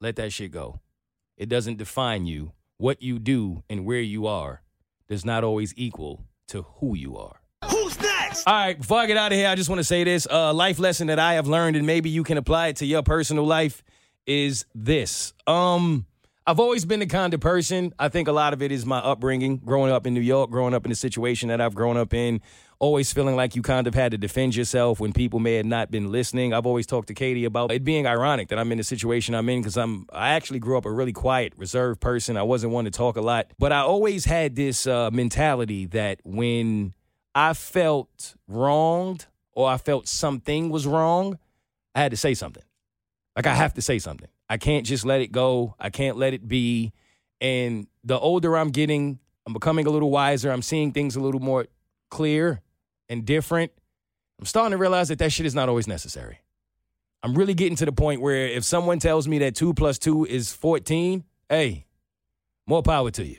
let 0.00 0.16
that 0.16 0.32
shit 0.32 0.50
go. 0.50 0.80
It 1.36 1.48
doesn't 1.48 1.78
define 1.78 2.26
you. 2.26 2.52
What 2.76 3.02
you 3.02 3.18
do 3.18 3.62
and 3.70 3.84
where 3.84 4.00
you 4.00 4.26
are 4.26 4.62
does 5.08 5.24
not 5.24 5.44
always 5.44 5.72
equal 5.76 6.24
to 6.48 6.62
who 6.62 6.96
you 6.96 7.16
are. 7.16 7.40
Who's 7.70 7.98
next? 8.00 8.46
All 8.46 8.52
right, 8.52 8.76
before 8.76 8.98
I 8.98 9.06
get 9.06 9.16
out 9.16 9.32
of 9.32 9.38
here, 9.38 9.48
I 9.48 9.54
just 9.54 9.68
want 9.68 9.78
to 9.78 9.84
say 9.84 10.04
this. 10.04 10.26
A 10.28 10.52
life 10.52 10.78
lesson 10.78 11.06
that 11.06 11.18
I 11.18 11.34
have 11.34 11.46
learned, 11.46 11.76
and 11.76 11.86
maybe 11.86 12.10
you 12.10 12.24
can 12.24 12.36
apply 12.36 12.68
it 12.68 12.76
to 12.76 12.86
your 12.86 13.02
personal 13.02 13.46
life, 13.46 13.82
is 14.26 14.66
this. 14.74 15.32
Um, 15.46 16.06
I've 16.46 16.60
always 16.60 16.84
been 16.84 17.00
the 17.00 17.06
kind 17.06 17.32
of 17.32 17.40
person, 17.40 17.94
I 17.98 18.10
think 18.10 18.28
a 18.28 18.32
lot 18.32 18.52
of 18.52 18.60
it 18.60 18.70
is 18.70 18.84
my 18.84 18.98
upbringing, 18.98 19.62
growing 19.64 19.90
up 19.90 20.06
in 20.06 20.12
New 20.12 20.20
York, 20.20 20.50
growing 20.50 20.74
up 20.74 20.84
in 20.84 20.90
the 20.90 20.94
situation 20.94 21.48
that 21.48 21.58
I've 21.58 21.74
grown 21.74 21.96
up 21.96 22.12
in, 22.12 22.42
always 22.78 23.10
feeling 23.14 23.34
like 23.34 23.56
you 23.56 23.62
kind 23.62 23.86
of 23.86 23.94
had 23.94 24.10
to 24.12 24.18
defend 24.18 24.54
yourself 24.54 25.00
when 25.00 25.14
people 25.14 25.40
may 25.40 25.54
have 25.54 25.64
not 25.64 25.90
been 25.90 26.12
listening. 26.12 26.52
I've 26.52 26.66
always 26.66 26.86
talked 26.86 27.08
to 27.08 27.14
Katie 27.14 27.46
about 27.46 27.72
it 27.72 27.82
being 27.82 28.06
ironic 28.06 28.48
that 28.48 28.58
I'm 28.58 28.70
in 28.72 28.76
the 28.76 28.84
situation 28.84 29.34
I'm 29.34 29.48
in 29.48 29.62
because 29.62 29.78
I'm 29.78 30.06
I 30.12 30.32
actually 30.32 30.58
grew 30.58 30.76
up 30.76 30.84
a 30.84 30.92
really 30.92 31.14
quiet, 31.14 31.54
reserved 31.56 32.02
person. 32.02 32.36
I 32.36 32.42
wasn't 32.42 32.74
one 32.74 32.84
to 32.84 32.90
talk 32.90 33.16
a 33.16 33.22
lot, 33.22 33.46
but 33.58 33.72
I 33.72 33.80
always 33.80 34.26
had 34.26 34.54
this 34.54 34.86
uh, 34.86 35.10
mentality 35.10 35.86
that 35.86 36.20
when 36.24 36.92
I 37.34 37.54
felt 37.54 38.34
wronged 38.48 39.24
or 39.52 39.70
I 39.70 39.78
felt 39.78 40.08
something 40.08 40.68
was 40.68 40.86
wrong, 40.86 41.38
I 41.94 42.02
had 42.02 42.10
to 42.10 42.18
say 42.18 42.34
something. 42.34 42.64
Like 43.34 43.46
I 43.46 43.54
have 43.54 43.72
to 43.74 43.82
say 43.82 43.98
something. 43.98 44.28
I 44.48 44.56
can't 44.56 44.86
just 44.86 45.04
let 45.04 45.20
it 45.20 45.32
go. 45.32 45.74
I 45.78 45.90
can't 45.90 46.16
let 46.16 46.34
it 46.34 46.46
be. 46.46 46.92
And 47.40 47.86
the 48.04 48.18
older 48.18 48.56
I'm 48.56 48.70
getting, 48.70 49.18
I'm 49.46 49.52
becoming 49.52 49.86
a 49.86 49.90
little 49.90 50.10
wiser. 50.10 50.50
I'm 50.50 50.62
seeing 50.62 50.92
things 50.92 51.16
a 51.16 51.20
little 51.20 51.40
more 51.40 51.66
clear 52.10 52.60
and 53.08 53.24
different. 53.24 53.72
I'm 54.38 54.46
starting 54.46 54.72
to 54.72 54.78
realize 54.78 55.08
that 55.08 55.18
that 55.18 55.32
shit 55.32 55.46
is 55.46 55.54
not 55.54 55.68
always 55.68 55.86
necessary. 55.86 56.40
I'm 57.22 57.34
really 57.34 57.54
getting 57.54 57.76
to 57.76 57.86
the 57.86 57.92
point 57.92 58.20
where 58.20 58.48
if 58.48 58.64
someone 58.64 58.98
tells 58.98 59.26
me 59.26 59.38
that 59.38 59.54
two 59.54 59.72
plus 59.72 59.98
two 59.98 60.26
is 60.26 60.52
14, 60.52 61.24
hey, 61.48 61.86
more 62.66 62.82
power 62.82 63.10
to 63.12 63.24
you. 63.24 63.38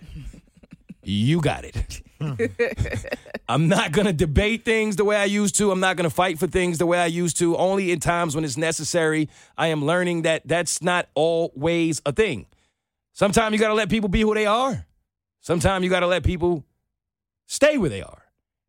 you 1.04 1.42
got 1.42 1.66
it. 1.66 2.02
I'm 3.50 3.68
not 3.68 3.92
going 3.92 4.08
to 4.08 4.14
debate 4.14 4.66
things 4.66 4.96
the 4.96 5.06
way 5.06 5.16
I 5.18 5.26
used 5.26 5.56
to. 5.58 5.72
I'm 5.72 5.80
not 5.80 5.98
going 5.98 6.10
to 6.10 6.16
fight 6.16 6.40
for 6.40 6.48
things 6.48 6.78
the 6.78 6.86
way 6.86 7.00
I 7.00 7.06
used 7.06 7.38
to. 7.40 7.56
Only 7.58 7.92
in 7.92 8.00
times 8.00 8.36
when 8.36 8.44
it's 8.44 8.58
necessary. 8.58 9.30
I 9.58 9.68
am 9.68 9.86
learning 9.86 10.24
that 10.24 10.48
that's 10.48 10.82
not 10.82 11.08
always 11.14 12.02
a 12.06 12.12
thing. 12.12 12.48
Sometimes 13.14 13.54
you 13.54 13.60
got 13.60 13.70
to 13.70 13.74
let 13.74 13.90
people 13.90 14.10
be 14.10 14.22
who 14.22 14.34
they 14.34 14.46
are. 14.46 14.86
Sometimes 15.42 15.84
you 15.84 15.90
got 15.90 16.02
to 16.02 16.08
let 16.08 16.24
people 16.24 16.64
stay 17.46 17.78
where 17.78 17.90
they 17.90 18.02
are. 18.02 18.24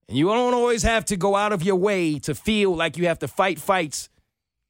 And 0.08 0.16
you 0.16 0.26
don't 0.26 0.54
always 0.54 0.82
have 0.82 1.04
to 1.06 1.16
go 1.16 1.34
out 1.34 1.52
of 1.52 1.62
your 1.62 1.76
way 1.76 2.18
to 2.20 2.34
feel 2.34 2.74
like 2.74 2.96
you 2.96 3.06
have 3.06 3.18
to 3.20 3.28
fight 3.28 3.58
fights 3.58 4.08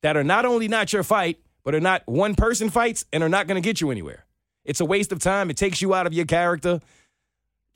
that 0.03 0.17
are 0.17 0.25
not 0.25 0.47
only 0.47 0.69
not 0.69 0.93
your 0.93 1.03
fight, 1.03 1.41
but 1.65 1.75
are 1.75 1.81
not 1.81 2.03
one 2.07 2.35
person 2.35 2.71
fights 2.71 3.05
and 3.13 3.23
are 3.23 3.29
not 3.29 3.47
going 3.47 3.61
to 3.61 3.67
get 3.67 3.81
you 3.81 3.91
anywhere. 3.91 4.25
It's 4.65 4.81
a 4.81 4.85
waste 4.85 5.13
of 5.13 5.19
time. 5.19 5.51
It 5.51 5.57
takes 5.57 5.83
you 5.83 5.95
out 5.95 6.07
of 6.07 6.13
your 6.15 6.27
character. 6.27 6.81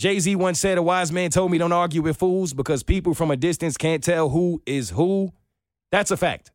Jay 0.00 0.18
Z 0.18 0.34
once 0.34 0.58
said, 0.58 0.78
A 0.78 0.82
wise 0.82 1.12
man 1.12 1.28
told 1.28 1.50
me 1.50 1.58
don't 1.58 1.72
argue 1.72 2.00
with 2.00 2.16
fools 2.16 2.54
because 2.54 2.82
people 2.82 3.12
from 3.12 3.30
a 3.30 3.36
distance 3.36 3.76
can't 3.76 4.02
tell 4.02 4.30
who 4.30 4.62
is 4.64 4.88
who. 4.88 5.30
That's 5.92 6.10
a 6.10 6.16
fact. 6.16 6.52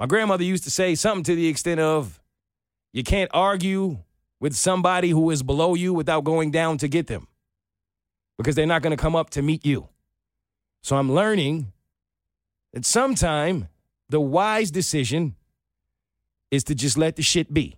My 0.00 0.06
grandmother 0.06 0.42
used 0.42 0.64
to 0.64 0.70
say 0.72 0.96
something 0.96 1.22
to 1.22 1.36
the 1.36 1.46
extent 1.46 1.78
of, 1.78 2.20
You 2.92 3.04
can't 3.04 3.30
argue 3.32 3.98
with 4.40 4.56
somebody 4.56 5.10
who 5.10 5.30
is 5.30 5.44
below 5.44 5.76
you 5.76 5.94
without 5.94 6.24
going 6.24 6.50
down 6.50 6.78
to 6.78 6.88
get 6.88 7.06
them 7.06 7.28
because 8.36 8.56
they're 8.56 8.66
not 8.66 8.82
going 8.82 8.96
to 8.96 9.00
come 9.00 9.14
up 9.14 9.30
to 9.30 9.42
meet 9.42 9.64
you. 9.64 9.88
So 10.82 10.96
I'm 10.96 11.12
learning 11.12 11.72
that 12.72 12.84
sometime 12.84 13.68
the 14.08 14.20
wise 14.20 14.72
decision 14.72 15.36
is 16.50 16.64
to 16.64 16.74
just 16.74 16.98
let 16.98 17.14
the 17.14 17.22
shit 17.22 17.54
be. 17.54 17.76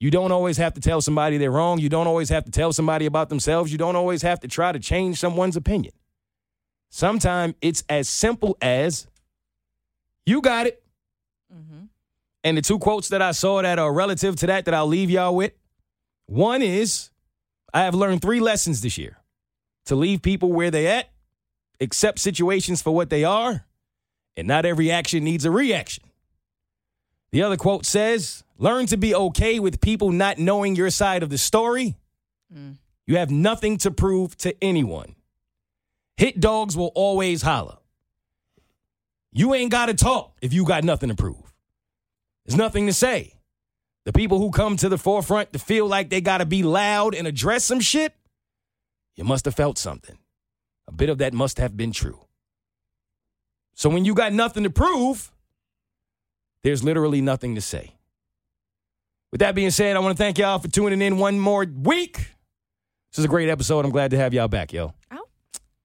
You 0.00 0.10
don't 0.10 0.32
always 0.32 0.56
have 0.56 0.72
to 0.74 0.80
tell 0.80 1.02
somebody 1.02 1.36
they're 1.36 1.50
wrong. 1.50 1.78
You 1.78 1.90
don't 1.90 2.06
always 2.06 2.30
have 2.30 2.44
to 2.46 2.50
tell 2.50 2.72
somebody 2.72 3.04
about 3.04 3.28
themselves. 3.28 3.70
You 3.70 3.76
don't 3.76 3.96
always 3.96 4.22
have 4.22 4.40
to 4.40 4.48
try 4.48 4.72
to 4.72 4.78
change 4.78 5.20
someone's 5.20 5.56
opinion. 5.56 5.92
Sometimes 6.88 7.54
it's 7.60 7.84
as 7.88 8.08
simple 8.08 8.56
as 8.62 9.06
you 10.24 10.40
got 10.40 10.66
it. 10.66 10.82
Mm-hmm. 11.54 11.84
And 12.42 12.56
the 12.56 12.62
two 12.62 12.78
quotes 12.78 13.08
that 13.10 13.20
I 13.20 13.32
saw 13.32 13.60
that 13.60 13.78
are 13.78 13.92
relative 13.92 14.36
to 14.36 14.46
that 14.46 14.64
that 14.64 14.72
I'll 14.72 14.86
leave 14.86 15.10
y'all 15.10 15.36
with 15.36 15.52
one 16.26 16.62
is 16.62 17.10
I 17.74 17.82
have 17.82 17.94
learned 17.94 18.22
three 18.22 18.40
lessons 18.40 18.80
this 18.80 18.96
year 18.96 19.18
to 19.86 19.94
leave 19.94 20.22
people 20.22 20.52
where 20.52 20.70
they 20.70 20.86
at, 20.86 21.10
accept 21.80 22.20
situations 22.20 22.80
for 22.80 22.92
what 22.92 23.10
they 23.10 23.24
are, 23.24 23.66
and 24.36 24.48
not 24.48 24.64
every 24.64 24.90
action 24.90 25.24
needs 25.24 25.44
a 25.44 25.50
reaction. 25.50 26.04
The 27.32 27.42
other 27.42 27.56
quote 27.56 27.84
says, 27.84 28.44
learn 28.60 28.86
to 28.86 28.96
be 28.96 29.14
okay 29.14 29.58
with 29.58 29.80
people 29.80 30.12
not 30.12 30.38
knowing 30.38 30.76
your 30.76 30.90
side 30.90 31.24
of 31.24 31.30
the 31.30 31.38
story. 31.38 31.96
Mm. 32.54 32.76
You 33.06 33.16
have 33.16 33.30
nothing 33.30 33.78
to 33.78 33.90
prove 33.90 34.36
to 34.38 34.54
anyone. 34.62 35.16
Hit 36.16 36.38
dogs 36.38 36.76
will 36.76 36.92
always 36.94 37.42
holler. 37.42 37.78
You 39.32 39.54
ain't 39.54 39.72
got 39.72 39.86
to 39.86 39.94
talk 39.94 40.36
if 40.42 40.52
you 40.52 40.64
got 40.64 40.84
nothing 40.84 41.08
to 41.08 41.14
prove. 41.14 41.52
There's 42.44 42.58
nothing 42.58 42.86
to 42.86 42.92
say. 42.92 43.34
The 44.04 44.12
people 44.12 44.38
who 44.38 44.50
come 44.50 44.76
to 44.76 44.88
the 44.88 44.98
forefront 44.98 45.52
to 45.52 45.58
feel 45.58 45.86
like 45.86 46.10
they 46.10 46.20
got 46.20 46.38
to 46.38 46.46
be 46.46 46.62
loud 46.62 47.14
and 47.14 47.26
address 47.26 47.64
some 47.64 47.80
shit, 47.80 48.14
you 49.16 49.24
must 49.24 49.44
have 49.44 49.54
felt 49.54 49.78
something. 49.78 50.18
A 50.86 50.92
bit 50.92 51.08
of 51.08 51.18
that 51.18 51.32
must 51.32 51.58
have 51.58 51.76
been 51.76 51.92
true. 51.92 52.20
So 53.74 53.88
when 53.88 54.04
you 54.04 54.14
got 54.14 54.32
nothing 54.32 54.64
to 54.64 54.70
prove, 54.70 55.32
there's 56.62 56.84
literally 56.84 57.20
nothing 57.20 57.54
to 57.54 57.60
say. 57.60 57.94
With 59.32 59.40
that 59.40 59.54
being 59.54 59.70
said, 59.70 59.94
I 59.96 60.00
want 60.00 60.16
to 60.16 60.20
thank 60.22 60.38
y'all 60.38 60.58
for 60.58 60.66
tuning 60.68 61.00
in 61.00 61.16
one 61.18 61.38
more 61.38 61.64
week. 61.64 62.16
This 62.16 63.18
is 63.18 63.24
a 63.24 63.28
great 63.28 63.48
episode. 63.48 63.84
I'm 63.84 63.92
glad 63.92 64.10
to 64.10 64.16
have 64.16 64.34
y'all 64.34 64.48
back, 64.48 64.72
yo. 64.72 64.92
I, 65.10 65.18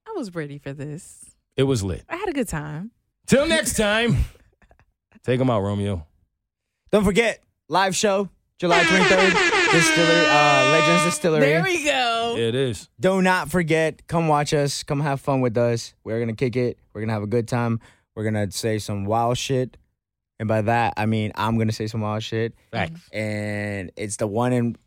I 0.08 0.12
was 0.16 0.34
ready 0.34 0.58
for 0.58 0.74
this. 0.74 1.36
It 1.56 1.64
was 1.64 1.84
lit. 1.84 2.04
I 2.10 2.16
had 2.18 2.28
a 2.28 2.34
good 2.34 2.48
time. 2.48 2.90
Till 3.28 3.46
next 3.46 3.78
time, 3.78 4.18
take 5.24 5.38
them 5.38 5.50
out, 5.52 5.62
Romeo. 5.62 6.06
Don't 6.92 7.04
forget, 7.04 7.44
live 7.70 7.96
show, 7.96 8.30
July 8.58 8.82
23rd, 8.82 9.72
Distillery, 9.72 10.26
uh, 10.28 10.70
Legends 10.72 11.04
Distillery. 11.06 11.42
There 11.42 11.64
we 11.64 11.84
go. 11.84 12.36
It 12.38 12.56
is. 12.56 12.90
Do 13.00 13.22
not 13.22 13.50
forget, 13.52 14.08
come 14.08 14.28
watch 14.28 14.54
us, 14.54 14.82
come 14.82 15.02
have 15.02 15.22
fun 15.22 15.42
with 15.42 15.56
us. 15.58 15.94
We're 16.04 16.20
gonna 16.20 16.34
kick 16.34 16.56
it. 16.56 16.80
We're 16.94 17.02
gonna 17.02 17.14
have 17.14 17.24
a 17.24 17.28
good 17.28 17.48
time. 17.48 17.80
We're 18.16 18.24
gonna 18.24 18.50
say 18.52 18.80
some 18.80 19.06
wild 19.06 19.38
shit. 19.38 19.78
And 20.40 20.48
by 20.48 20.62
that, 20.62 20.94
I 20.98 21.06
mean 21.06 21.32
I'm 21.36 21.58
gonna 21.58 21.72
say 21.72 21.88
some 21.88 22.02
wild 22.02 22.24
shit. 22.24 22.54
Facts. 22.72 23.10
And 23.12 23.92
it's 23.96 24.18
the 24.18 24.28
one 24.28 24.54
and 24.54 24.78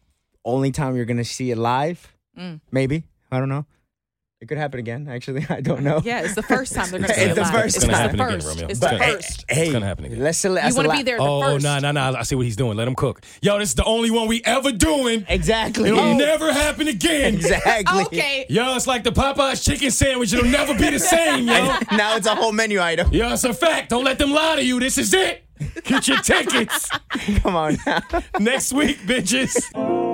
only 0.44 0.70
time 0.70 0.96
you're 0.96 1.04
gonna 1.04 1.24
see 1.24 1.50
it 1.50 1.58
live. 1.58 2.14
Mm. 2.38 2.60
Maybe. 2.70 3.04
I 3.30 3.38
don't 3.38 3.48
know. 3.48 3.66
It 4.40 4.46
could 4.46 4.56
happen 4.58 4.78
again, 4.78 5.08
actually. 5.10 5.44
I 5.50 5.60
don't 5.60 5.82
know. 5.82 6.00
Yeah, 6.04 6.20
it's 6.22 6.36
the 6.36 6.44
first 6.44 6.72
time 6.72 6.90
they're 6.90 7.00
going 7.00 7.12
to 7.14 7.20
It's 7.24 7.34
the 7.34 7.44
first 7.44 7.76
it's 7.76 7.84
time. 7.84 7.90
the 7.92 7.98
It's 8.08 8.16
gonna 8.16 8.18
happen 8.18 8.18
first. 8.18 8.46
again, 8.46 8.48
Romeo. 8.48 8.64
It's 8.66 8.70
It's 8.70 8.80
the 8.80 8.86
gonna- 8.86 9.12
first. 9.12 9.44
Hey, 9.48 9.62
It's 9.64 9.72
gonna 9.72 9.86
happen 9.86 10.04
again. 10.04 10.20
Let's 10.20 10.38
say 10.38 10.48
You 10.48 10.54
want 10.54 10.74
to 10.90 10.96
be 10.96 11.02
there 11.02 11.16
the 11.16 11.22
Oh, 11.24 11.40
first. 11.42 11.64
no, 11.64 11.78
no, 11.80 11.90
no. 11.90 12.14
I 12.16 12.22
see 12.22 12.36
what 12.36 12.44
he's 12.44 12.54
doing. 12.54 12.76
Let 12.76 12.86
him 12.86 12.94
cook. 12.94 13.22
Yo, 13.42 13.58
this 13.58 13.70
is 13.70 13.74
the 13.74 13.84
only 13.84 14.12
one 14.12 14.28
we 14.28 14.40
ever 14.44 14.70
doing. 14.70 15.26
Exactly. 15.28 15.88
It'll 15.88 15.98
oh. 16.00 16.16
never 16.16 16.52
happen 16.52 16.86
again. 16.86 17.34
Exactly. 17.34 18.02
Okay. 18.04 18.46
Yo, 18.48 18.76
it's 18.76 18.86
like 18.86 19.02
the 19.02 19.10
Popeyes 19.10 19.64
chicken 19.64 19.90
sandwich. 19.90 20.32
It'll 20.32 20.48
never 20.48 20.72
be 20.74 20.88
the 20.90 21.00
same, 21.00 21.48
yo. 21.48 21.54
now 21.96 22.16
it's 22.16 22.28
a 22.28 22.34
whole 22.36 22.52
menu 22.52 22.80
item. 22.80 23.12
Yo, 23.12 23.32
it's 23.32 23.42
a 23.42 23.52
fact. 23.52 23.90
Don't 23.90 24.04
let 24.04 24.18
them 24.20 24.30
lie 24.30 24.54
to 24.56 24.64
you. 24.64 24.78
This 24.78 24.98
is 24.98 25.12
it. 25.14 25.42
Get 25.82 26.06
your 26.06 26.18
tickets 26.18 26.88
Come 27.42 27.56
on 27.56 27.76
now. 27.84 28.00
next 28.38 28.72
week, 28.72 28.98
bitches. 28.98 30.06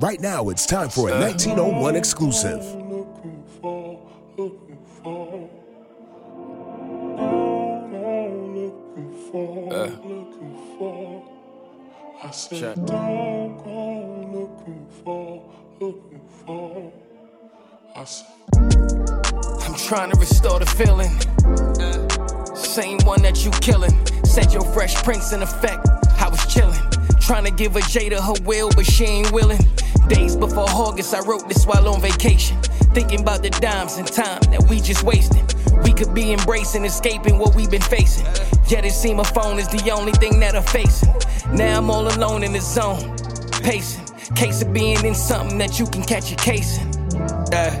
Right 0.00 0.20
now, 0.20 0.48
it's 0.48 0.64
time 0.64 0.90
for 0.90 1.08
a 1.08 1.12
1901 1.12 1.96
exclusive. 1.96 2.62
I'm 19.64 19.74
trying 19.74 20.12
to 20.12 20.16
restore 20.20 20.60
the 20.60 20.66
feeling. 20.76 21.10
Same 22.54 22.98
one 22.98 23.22
that 23.22 23.44
you 23.44 23.50
killing. 23.60 24.06
Set 24.24 24.52
your 24.52 24.62
Fresh 24.62 25.02
Prince 25.02 25.32
in 25.32 25.42
effect. 25.42 25.97
Trying 27.28 27.44
to 27.44 27.50
give 27.50 27.76
a 27.76 27.80
Jada 27.80 28.20
her 28.20 28.42
will, 28.46 28.70
but 28.74 28.86
she 28.86 29.04
ain't 29.04 29.30
willing. 29.32 29.60
Days 30.08 30.34
before 30.34 30.64
August, 30.70 31.14
I 31.14 31.20
wrote 31.20 31.46
this 31.46 31.66
while 31.66 31.86
on 31.86 32.00
vacation. 32.00 32.56
Thinking 32.94 33.20
about 33.20 33.42
the 33.42 33.50
dimes 33.50 33.98
and 33.98 34.08
time 34.08 34.40
that 34.50 34.64
we 34.70 34.80
just 34.80 35.02
wasting. 35.02 35.46
We 35.82 35.92
could 35.92 36.14
be 36.14 36.32
embracing, 36.32 36.86
escaping 36.86 37.38
what 37.38 37.54
we've 37.54 37.70
been 37.70 37.82
facing. 37.82 38.24
Yet 38.68 38.86
it 38.86 38.92
seem 38.92 39.20
a 39.20 39.24
phone 39.24 39.58
is 39.58 39.68
the 39.68 39.90
only 39.90 40.12
thing 40.12 40.40
that 40.40 40.56
I'm 40.56 40.62
facing. 40.62 41.12
Now 41.54 41.76
I'm 41.76 41.90
all 41.90 42.08
alone 42.08 42.44
in 42.44 42.54
the 42.54 42.62
zone, 42.62 43.14
pacing. 43.62 44.06
Case 44.34 44.62
of 44.62 44.72
being 44.72 45.04
in 45.04 45.14
something 45.14 45.58
that 45.58 45.78
you 45.78 45.84
can 45.84 46.04
catch 46.04 46.32
a 46.32 46.36
case 46.36 46.78
in. 46.78 46.88
Uh, 47.52 47.78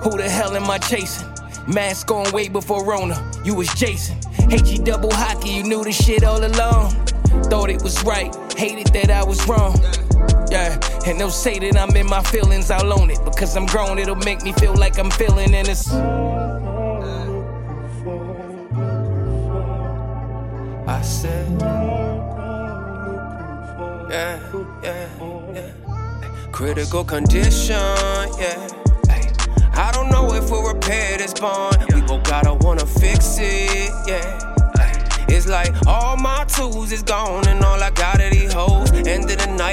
who 0.00 0.16
the 0.16 0.28
hell 0.28 0.54
am 0.54 0.70
I 0.70 0.78
chasing? 0.78 1.26
Mask 1.66 2.08
on 2.12 2.30
way 2.30 2.48
before 2.48 2.84
Rona, 2.84 3.32
you 3.44 3.56
was 3.56 3.68
Jason. 3.74 4.16
HE 4.48 4.78
double 4.84 5.12
hockey, 5.12 5.50
you 5.50 5.64
knew 5.64 5.82
this 5.82 6.00
shit 6.00 6.22
all 6.22 6.38
along. 6.38 6.92
Thought 7.50 7.70
it 7.70 7.82
was 7.82 8.02
right, 8.04 8.32
hated 8.56 8.88
that 8.88 9.10
I 9.10 9.22
was 9.24 9.46
wrong. 9.46 9.80
Yeah, 10.50 10.78
and 11.06 11.20
they'll 11.20 11.30
say 11.30 11.58
that 11.58 11.76
I'm 11.76 11.94
in 11.96 12.06
my 12.06 12.22
feelings, 12.22 12.70
I'll 12.70 12.92
own 12.98 13.10
it. 13.10 13.18
Because 13.24 13.56
I'm 13.56 13.66
grown, 13.66 13.98
it'll 13.98 14.14
make 14.16 14.42
me 14.42 14.52
feel 14.52 14.74
like 14.74 14.98
I'm 14.98 15.10
feeling, 15.10 15.54
and 15.54 15.68
it's. 15.68 15.92
I 20.88 21.02
said. 21.02 21.60
Yeah, 24.08 24.38
yeah, 24.82 25.08
yeah. 25.54 25.70
Critical 26.52 27.04
condition, 27.04 27.76
yeah. 28.38 28.68
I 29.78 29.90
don't 29.92 30.08
know 30.08 30.32
if 30.32 30.50
we'll 30.50 30.72
repair 30.72 31.18
this 31.18 31.34
bond. 31.34 31.84
We 31.92 32.00
both 32.00 32.24
gotta 32.24 32.54
wanna 32.54 32.86
fix 32.86 33.36
it, 33.38 33.90
yeah. 34.06 34.54
It's 35.28 35.46
like 35.46 35.74
all 35.86 36.16
my 36.16 36.44
tools 36.44 36.92
is 36.92 37.02
gone 37.02 37.46
and 37.48 37.62
all 37.62 37.75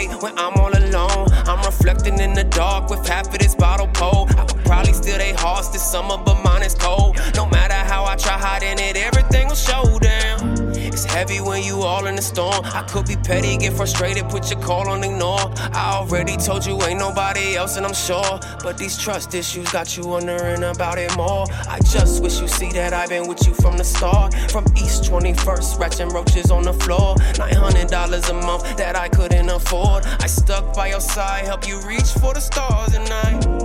when 0.09 0.37
I'm 0.37 0.53
all 0.57 0.71
alone, 0.75 1.27
I'm 1.47 1.63
reflecting 1.65 2.19
in 2.19 2.33
the 2.33 2.43
dark 2.43 2.89
with 2.89 3.07
half 3.07 3.27
of 3.27 3.39
this 3.39 3.55
bottle 3.55 3.87
pole. 3.87 4.27
I 4.37 4.45
could 4.45 4.65
probably 4.65 4.93
steal 4.93 5.17
they 5.17 5.33
hearts 5.33 5.69
this 5.69 5.83
summer, 5.83 6.17
but 6.17 6.43
mine 6.43 6.63
is 6.63 6.75
cold. 6.75 7.19
No 7.35 7.45
matter 7.45 7.73
how 7.73 8.05
I 8.05 8.15
try 8.15 8.37
hiding 8.37 8.79
it, 8.79 8.97
everything 8.97 9.47
will 9.47 9.55
show 9.55 9.92
heavy 11.13 11.39
when 11.39 11.63
you 11.63 11.81
all 11.83 12.07
in 12.07 12.15
the 12.15 12.21
storm. 12.21 12.59
I 12.65 12.81
could 12.83 13.05
be 13.05 13.15
petty, 13.15 13.55
get 13.57 13.73
frustrated, 13.73 14.27
put 14.29 14.49
your 14.49 14.59
call 14.59 14.89
on 14.89 15.03
ignore. 15.03 15.45
I 15.73 15.99
already 15.99 16.35
told 16.37 16.65
you 16.65 16.81
ain't 16.83 16.99
nobody 16.99 17.55
else, 17.55 17.77
and 17.77 17.85
I'm 17.85 17.93
sure. 17.93 18.39
But 18.63 18.77
these 18.77 18.97
trust 18.97 19.33
issues 19.35 19.71
got 19.71 19.95
you 19.95 20.03
wondering 20.07 20.63
about 20.63 20.97
it 20.97 21.15
more. 21.15 21.45
I 21.69 21.79
just 21.79 22.23
wish 22.23 22.41
you 22.41 22.47
see 22.47 22.71
that 22.71 22.93
I've 22.93 23.09
been 23.09 23.27
with 23.27 23.45
you 23.47 23.53
from 23.53 23.77
the 23.77 23.83
start. 23.83 24.33
From 24.51 24.65
East 24.75 25.03
21st, 25.03 25.79
ratchet 25.79 26.11
roaches 26.11 26.49
on 26.49 26.63
the 26.63 26.73
floor. 26.73 27.15
$900 27.15 28.29
a 28.29 28.33
month 28.45 28.77
that 28.77 28.95
I 28.95 29.07
couldn't 29.09 29.49
afford. 29.49 30.05
I 30.05 30.27
stuck 30.27 30.75
by 30.75 30.87
your 30.87 31.01
side, 31.01 31.45
help 31.45 31.67
you 31.67 31.79
reach 31.81 32.11
for 32.21 32.33
the 32.33 32.41
stars, 32.41 32.95
and 32.95 33.07
I. 33.07 33.62